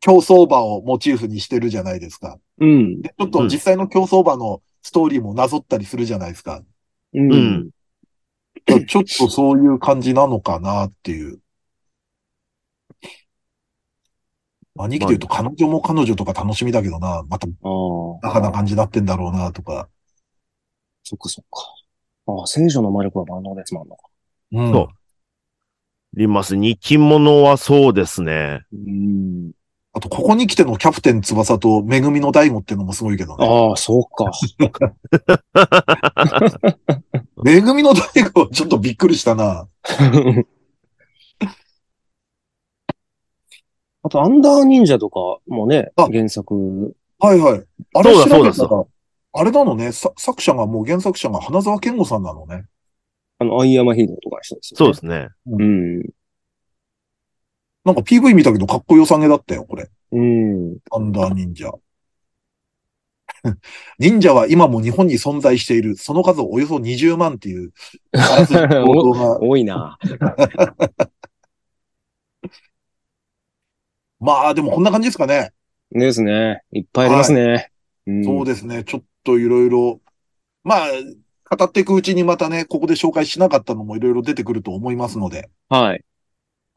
[0.00, 2.38] 競走馬をモチーフにしてるじゃないですか。
[2.58, 3.02] うん。
[3.02, 6.62] で、ちょっと実際の競走馬のストーリーもなぞったりするじゃないですか。
[7.12, 7.36] うな。
[7.36, 7.70] うん。。
[8.86, 11.40] ちょっとそういう感じなのかなっていう。
[14.76, 17.24] 兄貴で言うと彼女も彼女とか楽しみだけどな。
[17.28, 18.28] また、ああ。
[18.28, 19.88] バカな感じになってんだろうなとか。
[21.02, 22.32] そっかそっか。
[22.32, 23.96] ああ、聖女の魔力は万能ですもんな。
[24.52, 24.72] うん。
[24.72, 24.88] そう
[26.14, 28.62] リマスに着物はそうですね。
[28.72, 29.52] うん。
[29.94, 33.46] あと、ここに来てのキャプテン翼とめぐみの大悟っていうのもすごいけどね。
[33.46, 34.30] ああ、そうか。
[37.42, 39.66] めぐみの大悟はちょっとびっくりしたな。
[44.02, 46.94] あと、アンダー忍者とかもね、あ原作。
[47.18, 47.64] はいはい。
[47.94, 48.84] あれそうだそうら、
[49.40, 52.66] あれなのね、さ作者がもう原作者が花沢健吾さんなのね。
[53.38, 55.28] あの、アイアマヒーローとかの人ですよ、そうですね。
[55.46, 56.02] うん。
[57.84, 59.88] なんか PV 見たけどかっこよさげだったよ、これ。
[60.12, 60.78] うん。
[60.90, 61.72] アンダー忍者。
[63.98, 65.96] 忍者は今も日本に存在している。
[65.96, 67.72] その数およそ20万っていう。
[69.40, 69.98] 多いな。
[74.20, 75.52] まあ、でもこんな感じですかね。
[75.92, 76.62] ですね。
[76.72, 77.70] いっぱいありますね。
[78.06, 78.84] うんそうですね。
[78.84, 80.00] ちょっといろいろ。
[80.64, 80.88] まあ、
[81.56, 85.50] 語っていくうちにまたね、ここで紹介しなかったのもいろいろ出てくると思いますので。
[85.68, 86.04] はい。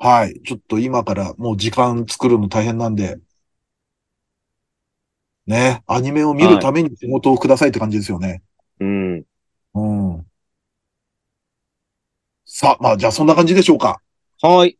[0.04, 0.41] はい。
[0.41, 3.20] ちょっと今からもう時間作るの大変なんで。
[5.45, 5.84] ね。
[5.86, 8.41] アニメを見るために仕事をくださいって感じですよね。
[8.80, 9.24] うん。
[9.76, 9.86] う
[10.18, 10.26] ん。
[12.45, 14.02] さあ、まあ、じゃあそんな感じでしょうか。
[14.41, 14.78] はい。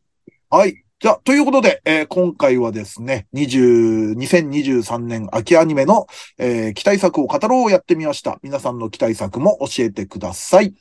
[0.50, 0.82] はい。
[0.98, 6.06] じゃあ、ということで、えー今回はですね、20、2023年秋アニメの、
[6.38, 8.40] えー期待作を語ろうをやってみました。
[8.42, 10.74] 皆さんの期待作も教えてください。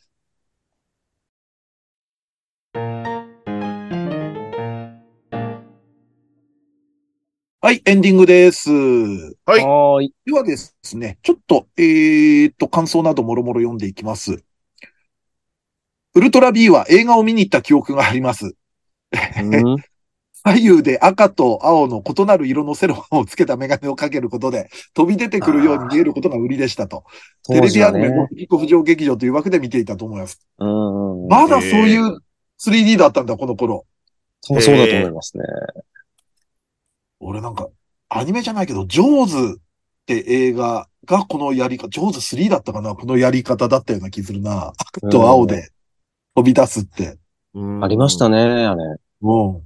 [7.63, 8.71] はい、エンディングです。
[8.71, 8.75] は
[9.55, 10.13] いはーい。
[10.25, 14.43] ではですね、ちょっと、えーっと、感想などもろもろ読んでいきます。
[16.15, 18.55] ウルトラ B は映画を見に行った記憶があります。
[19.13, 19.75] うん
[20.43, 27.03] 左右で赤と青の異なる色のセロハンをつけたメガネをかけることで、飛び出てくるように見えることが売りでしたと。
[27.47, 30.39] テレビアニメ、もモキコ浮上劇場という枠で見ていたと思います。
[30.57, 31.27] うん。
[31.27, 32.17] まだそういう
[32.57, 33.85] 3D だったんだ、この頃。
[34.41, 35.43] そうそうだと思いますね。
[37.21, 37.69] 俺なんか、
[38.09, 39.61] アニメじゃないけど、ジョーズっ
[40.05, 44.73] て映画がこのやり方、ジョーズ3だったかなこのやり方だったような気するな。
[44.77, 45.69] 赤と青で
[46.35, 47.17] 飛び出すって。
[47.81, 48.83] ありましたね、あれ。
[49.21, 49.61] うん。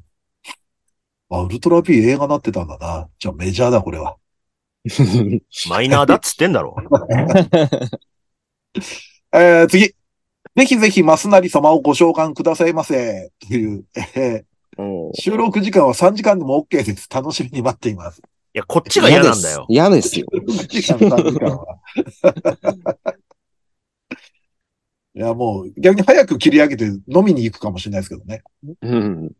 [1.29, 3.09] あ、ウルトラ B 映画なってたんだな。
[3.17, 4.17] じゃあメジャーだ、これは。
[5.69, 6.75] マイナーだっつってんだろ。
[9.33, 9.95] えー、次。
[10.55, 13.31] ぜひぜひ、マスナリ様をご召喚くださいませ。
[13.39, 14.45] という、えーうん
[15.13, 17.09] 収録時間は3時間でも OK です。
[17.09, 18.21] 楽しみに待っています。
[18.53, 19.65] いや、こっちが嫌なんだよ。
[19.69, 20.25] 嫌ですよ。
[20.31, 21.79] 6時間、3時間は。
[25.13, 28.43] いや、もう逆に早く切り上げて飲みに行くかもしれないですけどね。
[28.81, 29.31] うん。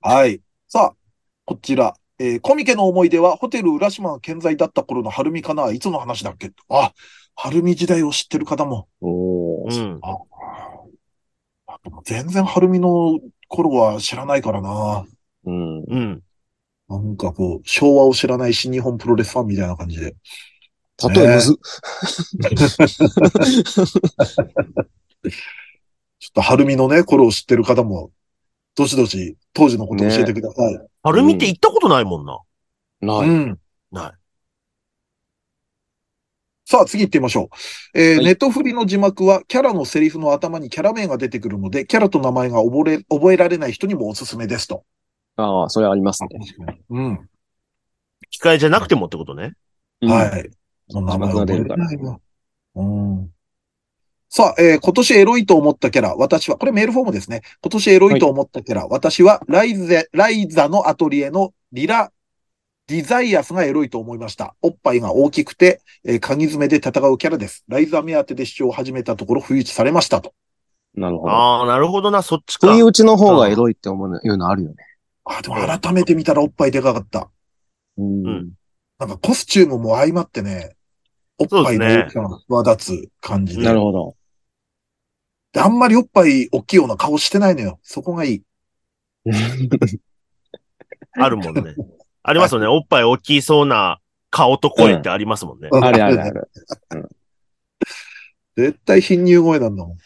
[0.00, 0.40] はい。
[0.66, 0.96] さあ、
[1.44, 1.94] こちら。
[2.20, 6.50] えーコミケの思い出は、ホテル浦島が健在だった頃の晴海かないつの話だっけ？
[6.68, 6.92] あ、
[7.36, 8.88] 晴海時代を知ってる方も。
[9.00, 10.00] おーうん。
[10.02, 10.18] あ
[12.04, 15.06] 全然晴海の頃は知らないからな。
[15.44, 15.78] うん。
[15.84, 16.22] うん。
[16.88, 20.14] なんかこう、昭和を知らない新日本プロレスファンみたいな感じで。
[21.14, 21.56] 例えむずっ。
[26.20, 28.10] ちょっと晴海のね、頃を知ってる方も、
[28.74, 30.80] どしどし当時のことを教えてください。
[31.02, 32.38] アルミって行ったことないもんな。
[33.00, 33.28] ない。
[33.28, 33.58] うん。
[33.92, 34.12] ない。
[36.70, 37.48] さあ、次行ってみましょ
[37.94, 37.98] う。
[37.98, 44.84] えーはいネットフリの字幕は、キャラのセリフの頭にキャラ名が出てくるので、キャラと名前が覚え覚えられない人にもおすすめですと。
[45.36, 46.28] ああ、それありますね。
[46.90, 47.28] うん。
[48.28, 49.54] 機械じゃなくてもってことね。
[50.02, 50.50] うんはい。
[50.90, 51.86] その名前字幕が出るから
[52.74, 53.30] うん。
[54.28, 57.40] さあ、えー今年エロいと思ったキャラ、私は、これメールフォームですね。
[57.62, 62.12] 今年エロいと思ったキャラ、私はライゼ、ライザのアトリエのリラ、
[62.88, 64.54] ディザイアスがエロいと思いました。
[64.62, 67.62] おっぱいが大きくて、えー鍵爪で戦うキャラです。
[67.68, 70.32] ライザ目当てで視聴を始めたところ、不意打ちされましたと。
[70.94, 71.32] なるほど。
[71.32, 72.78] ああ、なるほどな、そっちか不。
[72.78, 74.76] 意打ちの方がエロいって思うのいうのあるよね。
[75.24, 77.30] あ、でも改めて見たらおっぱいでかかった。
[77.98, 78.50] うんうん
[78.98, 80.74] なんかコスチュームも相まってね、
[81.38, 83.62] おっぱいの大きさが際立つ感じで。
[83.62, 84.16] なるほど。
[85.52, 87.78] であんまりおっぱい大きいような顔してないのよ。
[87.82, 88.42] そこがいい。
[91.12, 91.76] あるもんね。
[92.28, 92.66] ありますよね。
[92.66, 95.70] おっぱい大きそうな顔と声ってありますもんね。
[95.72, 96.50] あるあるある。
[98.54, 99.98] 絶対貧乳声なんだもん。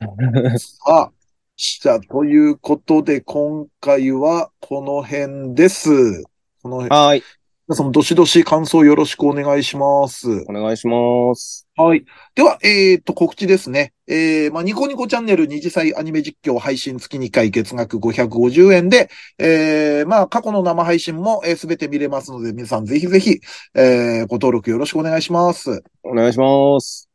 [0.88, 1.10] あ、
[1.56, 6.22] じゃあ、ということで、今回はこの辺です。
[6.62, 7.22] この辺、はーい。
[7.68, 10.42] 皆さんもどしどし感想よろしくお願いします。
[10.48, 11.68] お願いします。
[11.76, 12.02] はい。
[12.34, 13.92] では、えっ、と、告知ですね。
[14.06, 23.38] えー、まあ、ニコニコチャンネル二次祭アニメ実況配信月2回月額550円で、えー、まあ、過去の生配信もすべ、て見れますので、皆さんぜひぜひ、
[23.74, 25.82] えー、ご登録よろしくお願いします。
[26.02, 27.07] お願いします。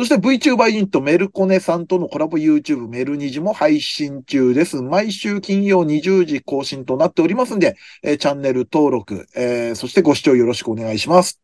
[0.00, 4.80] そして VTuber ユニットメルコネさんとのコラボ YouTube メルニジも配信中です。
[4.80, 11.42] 毎週金曜20時更新となっておりますんで、えーチャンネル登録、えーそしてご視聴よろしくお願いします。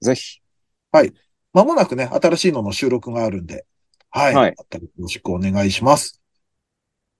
[0.00, 0.40] ぜひ。
[1.52, 3.66] まもなくね、新しいのの収録があるんで、
[4.08, 4.34] はい。
[4.34, 4.56] はいよ
[4.98, 6.22] ろしくお願いします。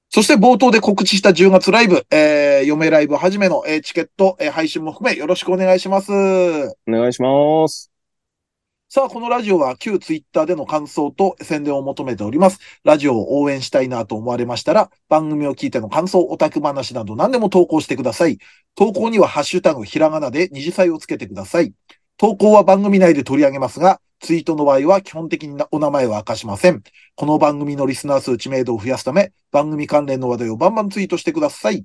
[0.09, 6.11] そして冒頭で告知した10月ライブ、えー、嫁ライブはじめの、えーチケット、えー配信も含めよろしくお願いします。
[6.11, 7.90] お願いします。
[8.93, 12.59] さあ、このラジオは旧ツイッターでの感想と宣伝を求めております。
[12.83, 18.39] ラジオを応援したいなと思われましたら、番組を聞いての感想、オタク話など何でも投稿してください。
[18.75, 21.73] 投稿にはハッシュタグひらがなで二次祭をつけてください。
[22.17, 26.83] 投稿は番組内で取り上げますが、ツイートの場合は基本的にお名前は明かしません。
[27.15, 31.85] この番組のリスナー数知名度を増やすため、番組関連の話題をバンバンツイートしてください。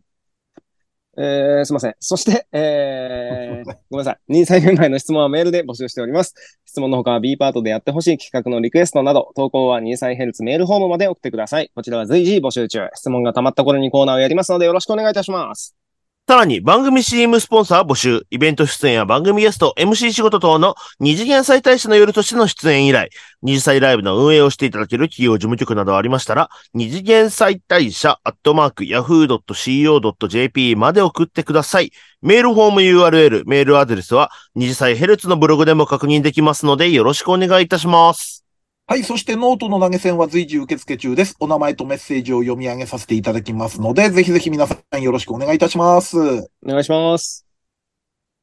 [1.17, 1.95] えー、すいません。
[1.99, 4.17] そして、えー、 ごめんなさい。
[4.27, 6.33] 任歳メンバーへの質問はメールで募集しております。
[6.65, 11.71] 質問の他は B パートでやってほしい企画のリクエストなど、投稿は任歳ヘルツメールフォームまで送ってください。
[11.73, 12.89] こちらは随時募集中。
[12.93, 15.84] 質問が溜まった頃にコーナーをやりますのでよろしくお願いいたします。
[16.27, 23.11] さらに番組 CM スポンサー募集、イベント出演や番組ゲスト、MC 仕事等の二次元再大社の夜としての出演以来、
[23.43, 31.91] 二次祭ライブの運営をしていただける企業事務局などありましたら、二次元再大社アットマーク yahoo.co.jp まで送ってください。
[32.23, 38.44] メールフォーム URL、メールアドレスは二次妻ヘルツのブログでも確認できますのでよろしくお願いいたします。
[38.87, 39.03] はい。
[39.03, 41.35] そしてノートの投げ銭は随時受付中です。
[41.39, 46.19] お名前とメッセージを読み上げさせていただきますので、ぜひぜひ皆さんよろしくお願いいたします。
[46.19, 47.47] お願いします。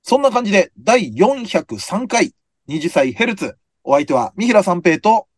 [0.03, 2.35] そんな感じで、第403回、
[2.67, 3.57] 二次妻ヘルツ。
[3.85, 5.29] お相手は、三平三平と、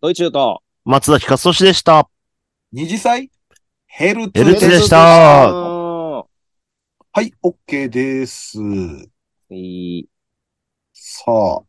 [0.00, 2.08] ドイチューと、松崎勝利でした。
[2.72, 3.30] 二次妻
[3.84, 6.24] ヘルツヘルツでしたは
[7.12, 8.58] はい、OK です。
[9.50, 10.06] い。
[10.94, 11.60] さあ、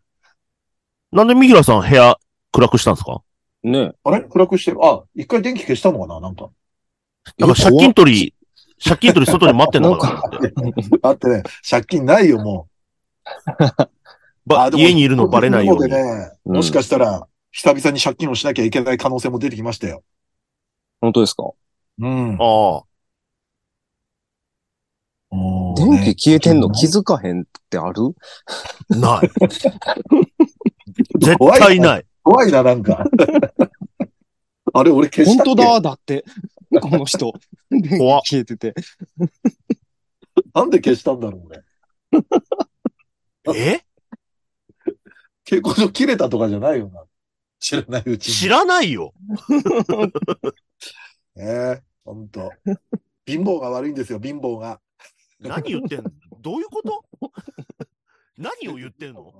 [1.12, 2.18] なんで三平さん部屋
[2.58, 3.22] 暗くしたんですか？
[3.62, 4.22] ねあれ？
[4.24, 4.84] 暗くしてる？
[4.84, 6.20] あ、一回電気消したのかな？
[6.20, 6.50] なんか。
[7.38, 8.34] なんか借金取り、
[8.84, 10.28] 借金取り外に待ってんのか
[11.02, 11.10] な？
[11.10, 12.68] あってね、借金ないよ、も
[13.46, 13.52] う。
[14.48, 15.92] ばあでも家にいるのバレないように。
[15.92, 20.04] でね、うんもしかしたら、久々に借金をしなきゃいけない可能性も出てきましたよ。
[21.00, 21.52] 本当ですか？
[22.00, 22.38] うん。
[22.42, 22.84] ああ。
[25.76, 28.16] 電ね気消えてんの気づかへんってある？
[28.90, 29.30] ない。
[31.20, 32.06] 絶対ない。
[32.28, 33.06] 怖いな、なんか。
[34.74, 35.50] あれ、俺消したっけ？
[35.50, 36.26] 本当だ、だって。
[36.82, 37.32] この人。
[37.72, 38.76] 電 怖消えてて。
[40.54, 41.64] なんで消したんだろうね。
[43.56, 43.82] え？
[45.46, 47.06] 蛍光灯切れたとかじゃないよな。
[47.60, 48.34] 知らないうちに。
[48.34, 49.14] 知らないよ。
[51.34, 52.52] ねえ、ほんと。
[53.26, 54.82] 貧乏が悪いんですよ、貧乏が。
[55.40, 56.12] 何言ってんの？
[56.42, 57.06] どういうこと？
[58.38, 59.34] 何を言ってんの？